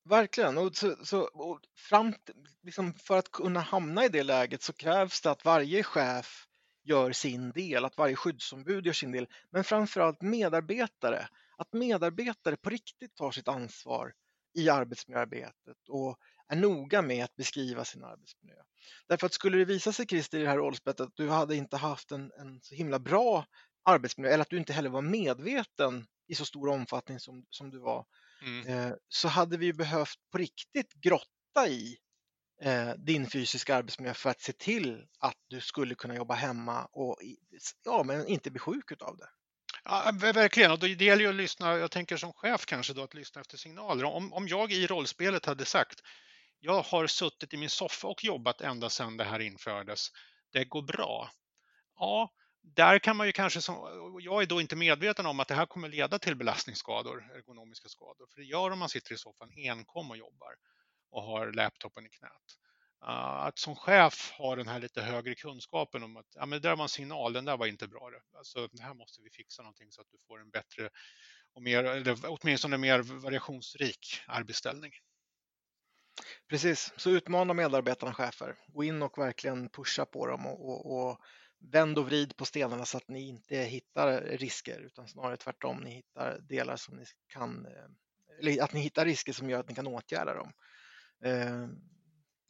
Verkligen. 0.04 0.58
Och 0.58 0.76
så, 0.76 1.04
så 1.04 1.20
och 1.20 1.61
fram, 1.76 2.14
liksom 2.62 2.94
för 2.94 3.18
att 3.18 3.30
kunna 3.30 3.61
hamna 3.61 4.04
i 4.04 4.08
det 4.08 4.22
läget 4.22 4.62
så 4.62 4.72
krävs 4.72 5.20
det 5.20 5.30
att 5.30 5.44
varje 5.44 5.82
chef 5.82 6.48
gör 6.88 7.12
sin 7.12 7.53
del, 7.53 7.85
att 7.85 7.96
varje 7.96 8.16
skyddsombud 8.16 8.87
gör 8.87 8.92
sin 8.92 9.12
del, 9.12 9.29
men 9.51 9.64
framförallt 9.64 10.22
medarbetare. 10.22 11.29
Att 11.59 11.72
medarbetare 11.72 12.57
på 12.57 12.70
riktigt 12.70 13.14
tar 13.14 13.31
sitt 13.31 13.48
ansvar 13.48 14.12
i 14.55 14.68
arbetsmiljöarbetet 14.68 15.88
och 15.88 16.18
är 16.48 16.57
noga 16.57 17.03
med 17.03 17.24
att 17.24 17.37
beskriva 17.37 17.85
sin 17.85 18.05
arbetsmiljö. 18.05 18.57
Därför 19.09 19.27
att 19.27 19.33
skulle 19.33 19.59
det 19.59 19.64
visa 19.64 19.92
sig, 19.92 20.07
Christer, 20.07 20.38
i 20.38 20.42
det 20.42 20.48
här 20.48 20.57
rollspelet 20.57 21.01
att 21.01 21.16
du 21.16 21.29
hade 21.29 21.57
inte 21.57 21.77
haft 21.77 22.12
en, 22.12 22.33
en, 22.38 22.61
så 22.62 22.74
himla 22.74 22.98
bra 22.98 23.46
arbetsmiljö 23.85 24.33
eller 24.33 24.42
att 24.42 24.51
du 24.51 24.59
inte 24.59 24.72
heller 24.72 24.90
var 24.90 25.03
medveten 25.03 26.07
i 26.29 26.35
så 26.35 26.44
stor 26.44 26.68
omfattning 26.68 27.20
som, 27.20 27.46
som 27.51 27.70
du 27.70 27.79
var, 27.79 28.07
mm. 28.42 28.66
eh, 28.66 28.94
så 29.09 29.29
hade 29.29 29.57
vi 29.57 29.72
behövt 29.72 30.18
på 30.33 30.38
riktigt 30.38 30.92
grotta 30.94 31.68
i 31.68 31.98
Eh, 32.61 32.90
din 32.97 33.31
fysiska 33.31 33.77
arbetsmiljö 33.77 34.14
för 34.14 34.31
att 34.31 34.40
se 34.40 34.53
till 34.53 35.07
att 35.18 35.37
du 35.49 35.61
skulle 35.61 35.94
kunna 35.94 36.14
jobba 36.16 36.35
hemma 36.35 36.85
och 36.92 37.18
ja, 37.85 38.03
men 38.03 38.27
inte 38.27 38.51
bli 38.51 38.59
sjuk 38.59 39.03
av 39.03 39.16
det. 39.16 39.29
Ja, 39.85 40.09
eh, 40.09 40.33
verkligen, 40.33 40.71
och 40.71 40.79
det 40.79 41.05
gäller 41.05 41.23
ju 41.23 41.29
att 41.29 41.35
lyssna, 41.35 41.77
jag 41.77 41.90
tänker 41.90 42.16
som 42.16 42.33
chef 42.33 42.66
kanske 42.66 42.92
då, 42.92 43.03
att 43.03 43.14
lyssna 43.14 43.40
efter 43.40 43.57
signaler. 43.57 44.05
Om, 44.05 44.33
om 44.33 44.49
jag 44.49 44.73
i 44.73 44.87
rollspelet 44.87 45.47
hade 45.47 45.64
sagt, 45.64 46.01
jag 46.61 46.83
har 46.83 47.07
suttit 47.07 47.55
i 47.55 47.57
min 47.57 47.71
soffa 47.71 48.09
och 48.09 48.25
jobbat 48.25 48.61
ända 48.61 48.90
sedan 48.90 49.16
det 49.16 49.25
här 49.25 49.40
infördes, 49.40 50.09
det 50.53 50.64
går 50.64 50.83
bra. 50.83 51.31
Ja, 51.99 52.33
där 52.62 52.99
kan 52.99 53.16
man 53.16 53.27
ju 53.27 53.33
kanske, 53.33 53.62
som, 53.62 53.75
jag 54.21 54.42
är 54.42 54.47
då 54.47 54.61
inte 54.61 54.77
medveten 54.77 55.27
om 55.27 55.40
att 55.40 55.49
det 55.49 55.55
här 55.55 55.66
kommer 55.66 55.88
leda 55.88 56.18
till 56.18 56.37
belastningsskador, 56.37 57.25
ergonomiska 57.35 57.88
skador, 57.88 58.27
för 58.35 58.40
det 58.40 58.47
gör 58.47 58.71
om 58.71 58.79
man 58.79 58.88
sitter 58.88 59.14
i 59.14 59.18
soffan 59.18 59.51
enkom 59.57 60.11
och 60.11 60.16
jobbar 60.16 60.55
och 61.11 61.23
har 61.23 61.53
laptopen 61.53 62.07
i 62.07 62.09
knät. 62.09 62.59
Ah, 63.01 63.47
att 63.47 63.59
som 63.59 63.77
chef 63.77 64.33
ha 64.38 64.57
den 64.57 64.68
här 64.68 64.81
lite 64.81 65.03
högre 65.03 65.35
kunskapen 65.35 66.03
om 66.03 66.16
att 66.16 66.27
ja, 66.35 66.47
men 66.47 66.62
det 66.62 66.68
där 66.68 66.77
var 66.77 66.83
en 66.83 66.88
signal, 66.88 67.33
den 67.33 67.44
där 67.44 67.57
var 67.57 67.66
inte 67.66 67.88
bra. 67.88 68.11
Alltså, 68.37 68.68
det 68.73 68.83
här 68.83 68.94
måste 68.94 69.23
vi 69.23 69.31
fixa 69.31 69.62
någonting 69.62 69.92
så 69.92 70.01
att 70.01 70.11
du 70.11 70.18
får 70.27 70.40
en 70.40 70.51
bättre 70.51 70.88
och 71.53 71.62
mer, 71.62 71.85
eller 71.85 72.16
åtminstone 72.27 72.79
mer 72.79 72.99
variationsrik 72.99 74.21
arbetsställning. 74.27 74.92
Precis, 76.49 76.92
så 76.97 77.11
utmana 77.11 77.55
medarbetarna 77.55 78.14
chefer. 78.14 78.57
Gå 78.66 78.85
in 78.85 79.03
och 79.03 79.18
verkligen 79.18 79.68
pusha 79.68 80.05
på 80.05 80.27
dem 80.27 80.47
och, 80.47 80.68
och, 80.68 81.11
och 81.11 81.21
vänd 81.59 81.99
och 81.99 82.07
vrid 82.07 82.37
på 82.37 82.44
stenarna 82.44 82.85
så 82.85 82.97
att 82.97 83.09
ni 83.09 83.29
inte 83.29 83.57
hittar 83.57 84.21
risker 84.21 84.81
utan 84.81 85.09
snarare 85.09 85.37
tvärtom, 85.37 85.77
ni 85.77 85.90
hittar 85.90 86.38
delar 86.40 86.77
som 86.77 86.97
ni 86.97 87.05
kan, 87.27 87.66
eh, 87.66 88.38
eller 88.40 88.62
att 88.62 88.73
ni 88.73 88.81
hittar 88.81 89.05
risker 89.05 89.33
som 89.33 89.51
gör 89.51 89.61
att 89.61 89.68
ni 89.68 89.75
kan 89.75 89.87
åtgärda 89.87 90.35
dem. 90.35 90.53
Eh, 91.24 91.68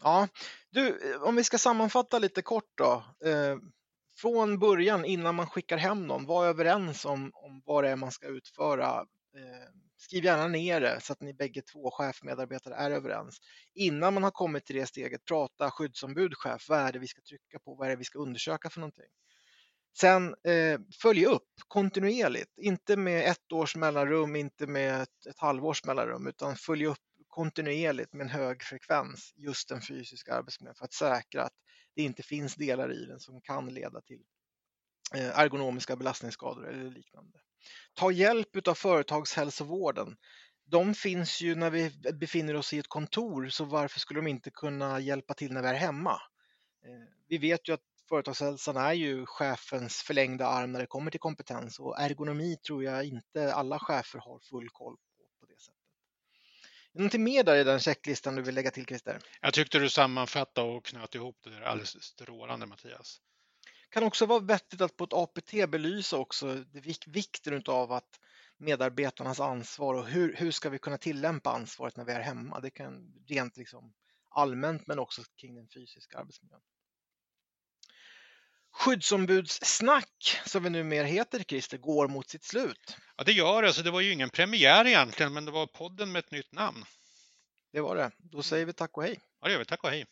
ja, 0.02 0.28
du, 0.70 1.12
eh, 1.12 1.22
om 1.22 1.36
vi 1.36 1.44
ska 1.44 1.58
sammanfatta 1.58 2.18
lite 2.18 2.42
kort 2.42 2.72
då. 2.74 3.04
Eh, 3.28 3.56
från 4.20 4.58
början 4.58 5.04
innan 5.04 5.34
man 5.34 5.46
skickar 5.46 5.76
hem 5.76 6.06
någon, 6.06 6.26
var 6.26 6.46
överens 6.46 7.04
om, 7.04 7.30
om 7.34 7.62
vad 7.64 7.84
det 7.84 7.90
är 7.90 7.96
man 7.96 8.12
ska 8.12 8.26
utföra. 8.26 9.06
Eh, 9.36 9.68
skriv 9.96 10.24
gärna 10.24 10.48
ner 10.48 10.80
det 10.80 11.00
så 11.00 11.12
att 11.12 11.20
ni 11.20 11.34
bägge 11.34 11.62
två 11.62 11.90
chefmedarbetare 11.90 12.74
är 12.74 12.90
överens. 12.90 13.38
Innan 13.74 14.14
man 14.14 14.22
har 14.22 14.30
kommit 14.30 14.64
till 14.64 14.76
det 14.76 14.86
steget, 14.86 15.24
prata 15.24 15.70
skyddsombud, 15.70 16.34
chef, 16.34 16.68
vad 16.68 16.78
är 16.78 16.92
det 16.92 16.98
vi 16.98 17.06
ska 17.06 17.20
trycka 17.22 17.58
på, 17.64 17.74
vad 17.74 17.86
är 17.86 17.90
det 17.90 17.96
vi 17.96 18.04
ska 18.04 18.18
undersöka 18.18 18.70
för 18.70 18.80
någonting. 18.80 19.10
Sen 20.00 20.34
eh, 20.44 20.80
följ 21.02 21.26
upp 21.26 21.48
kontinuerligt, 21.68 22.58
inte 22.58 22.96
med 22.96 23.30
ett 23.30 23.52
års 23.52 23.76
mellanrum, 23.76 24.36
inte 24.36 24.66
med 24.66 25.02
ett, 25.02 25.26
ett 25.30 25.38
halvårs 25.38 25.84
mellanrum, 25.84 26.26
utan 26.26 26.56
följ 26.56 26.86
upp 26.86 26.98
kontinuerligt 27.38 28.12
med 28.12 28.24
en 28.24 28.30
hög 28.30 28.62
frekvens 28.62 29.32
just 29.36 29.68
den 29.68 29.80
fysiska 29.80 30.34
arbetsmiljön 30.34 30.74
för 30.74 30.84
att 30.84 30.92
säkra 30.92 31.42
att 31.42 31.52
det 31.94 32.02
inte 32.02 32.22
finns 32.22 32.54
delar 32.54 32.92
i 32.92 33.04
den 33.06 33.20
som 33.20 33.40
kan 33.40 33.68
leda 33.68 34.00
till 34.00 34.22
eh, 35.14 35.38
ergonomiska 35.38 35.96
belastningsskador 35.96 36.68
eller 36.68 36.90
liknande. 36.90 37.38
Ta 37.94 38.10
hjälp 38.10 38.68
av 38.68 38.74
företagshälsovården. 38.74 40.16
De 40.64 40.94
finns 40.94 41.40
ju 41.40 41.54
när 41.54 41.70
vi 41.70 41.90
befinner 42.12 42.56
oss 42.56 42.72
i 42.72 42.78
ett 42.78 42.88
kontor, 42.88 43.48
så 43.48 43.64
varför 43.64 44.00
skulle 44.00 44.20
de 44.20 44.26
inte 44.26 44.50
kunna 44.50 45.00
hjälpa 45.00 45.34
till 45.34 45.52
när 45.52 45.62
vi 45.62 45.68
är 45.68 45.74
hemma? 45.74 46.12
Eh, 46.84 47.14
vi 47.28 47.38
vet 47.38 47.68
ju 47.68 47.72
att 47.72 47.84
företagshälsan 48.08 48.76
är 48.76 48.92
ju 48.92 49.26
chefens 49.26 49.96
förlängda 49.96 50.46
arm 50.46 50.72
när 50.72 50.80
det 50.80 50.86
kommer 50.86 51.10
till 51.10 51.20
kompetens 51.20 51.78
och 51.78 52.00
ergonomi 52.00 52.56
tror 52.56 52.84
jag 52.84 53.04
inte 53.04 53.54
alla 53.54 53.78
chefer 53.78 54.18
har 54.18 54.40
full 54.50 54.68
koll 54.68 54.96
på 54.96 55.08
på 55.40 55.46
det 55.46 55.60
sättet. 55.60 55.78
Någonting 56.98 57.24
mer 57.24 57.44
där 57.44 57.56
i 57.56 57.64
den 57.64 57.80
checklistan 57.80 58.36
du 58.36 58.42
vill 58.42 58.54
lägga 58.54 58.70
till 58.70 58.86
Christer? 58.86 59.18
Jag 59.40 59.54
tyckte 59.54 59.78
du 59.78 59.90
sammanfattade 59.90 60.68
och 60.68 60.84
knöt 60.84 61.14
ihop 61.14 61.36
det 61.44 61.50
där 61.50 61.62
alldeles 61.62 62.02
strålande 62.02 62.66
Mattias 62.66 63.20
kan 63.90 64.02
också 64.02 64.26
vara 64.26 64.40
vettigt 64.40 64.80
att 64.80 64.96
på 64.96 65.04
ett 65.04 65.12
APT 65.12 65.70
belysa 65.70 66.16
också 66.16 66.64
vikten 67.06 67.62
av 67.66 67.92
att 67.92 68.20
medarbetarnas 68.56 69.40
ansvar 69.40 69.94
och 69.94 70.06
hur, 70.06 70.36
hur 70.36 70.50
ska 70.50 70.70
vi 70.70 70.78
kunna 70.78 70.98
tillämpa 70.98 71.50
ansvaret 71.50 71.96
när 71.96 72.04
vi 72.04 72.12
är 72.12 72.20
hemma. 72.20 72.60
Det 72.60 72.70
kan 72.70 73.14
rent 73.26 73.56
liksom 73.56 73.94
allmänt 74.28 74.86
men 74.86 74.98
också 74.98 75.22
kring 75.36 75.54
den 75.54 75.68
fysiska 75.68 76.18
arbetsmiljön. 76.18 76.60
Skyddsombudssnack, 78.78 80.40
som 80.46 80.62
vi 80.62 80.70
numera 80.70 81.06
heter, 81.06 81.42
Christer, 81.42 81.78
går 81.78 82.08
mot 82.08 82.28
sitt 82.28 82.44
slut. 82.44 82.96
Ja, 83.16 83.24
det 83.24 83.32
gör 83.32 83.62
det. 83.62 83.72
Så 83.72 83.82
det 83.82 83.90
var 83.90 84.00
ju 84.00 84.12
ingen 84.12 84.30
premiär 84.30 84.86
egentligen, 84.86 85.32
men 85.32 85.44
det 85.44 85.50
var 85.50 85.66
podden 85.66 86.12
med 86.12 86.18
ett 86.18 86.30
nytt 86.30 86.52
namn. 86.52 86.84
Det 87.72 87.80
var 87.80 87.96
det. 87.96 88.10
Då 88.18 88.42
säger 88.42 88.66
vi 88.66 88.72
tack 88.72 88.96
och 88.96 89.02
hej. 89.02 89.18
Ja, 89.40 89.46
det 89.46 89.52
gör 89.52 89.58
vi. 89.58 89.64
Tack 89.64 89.84
och 89.84 89.90
hej. 89.90 90.04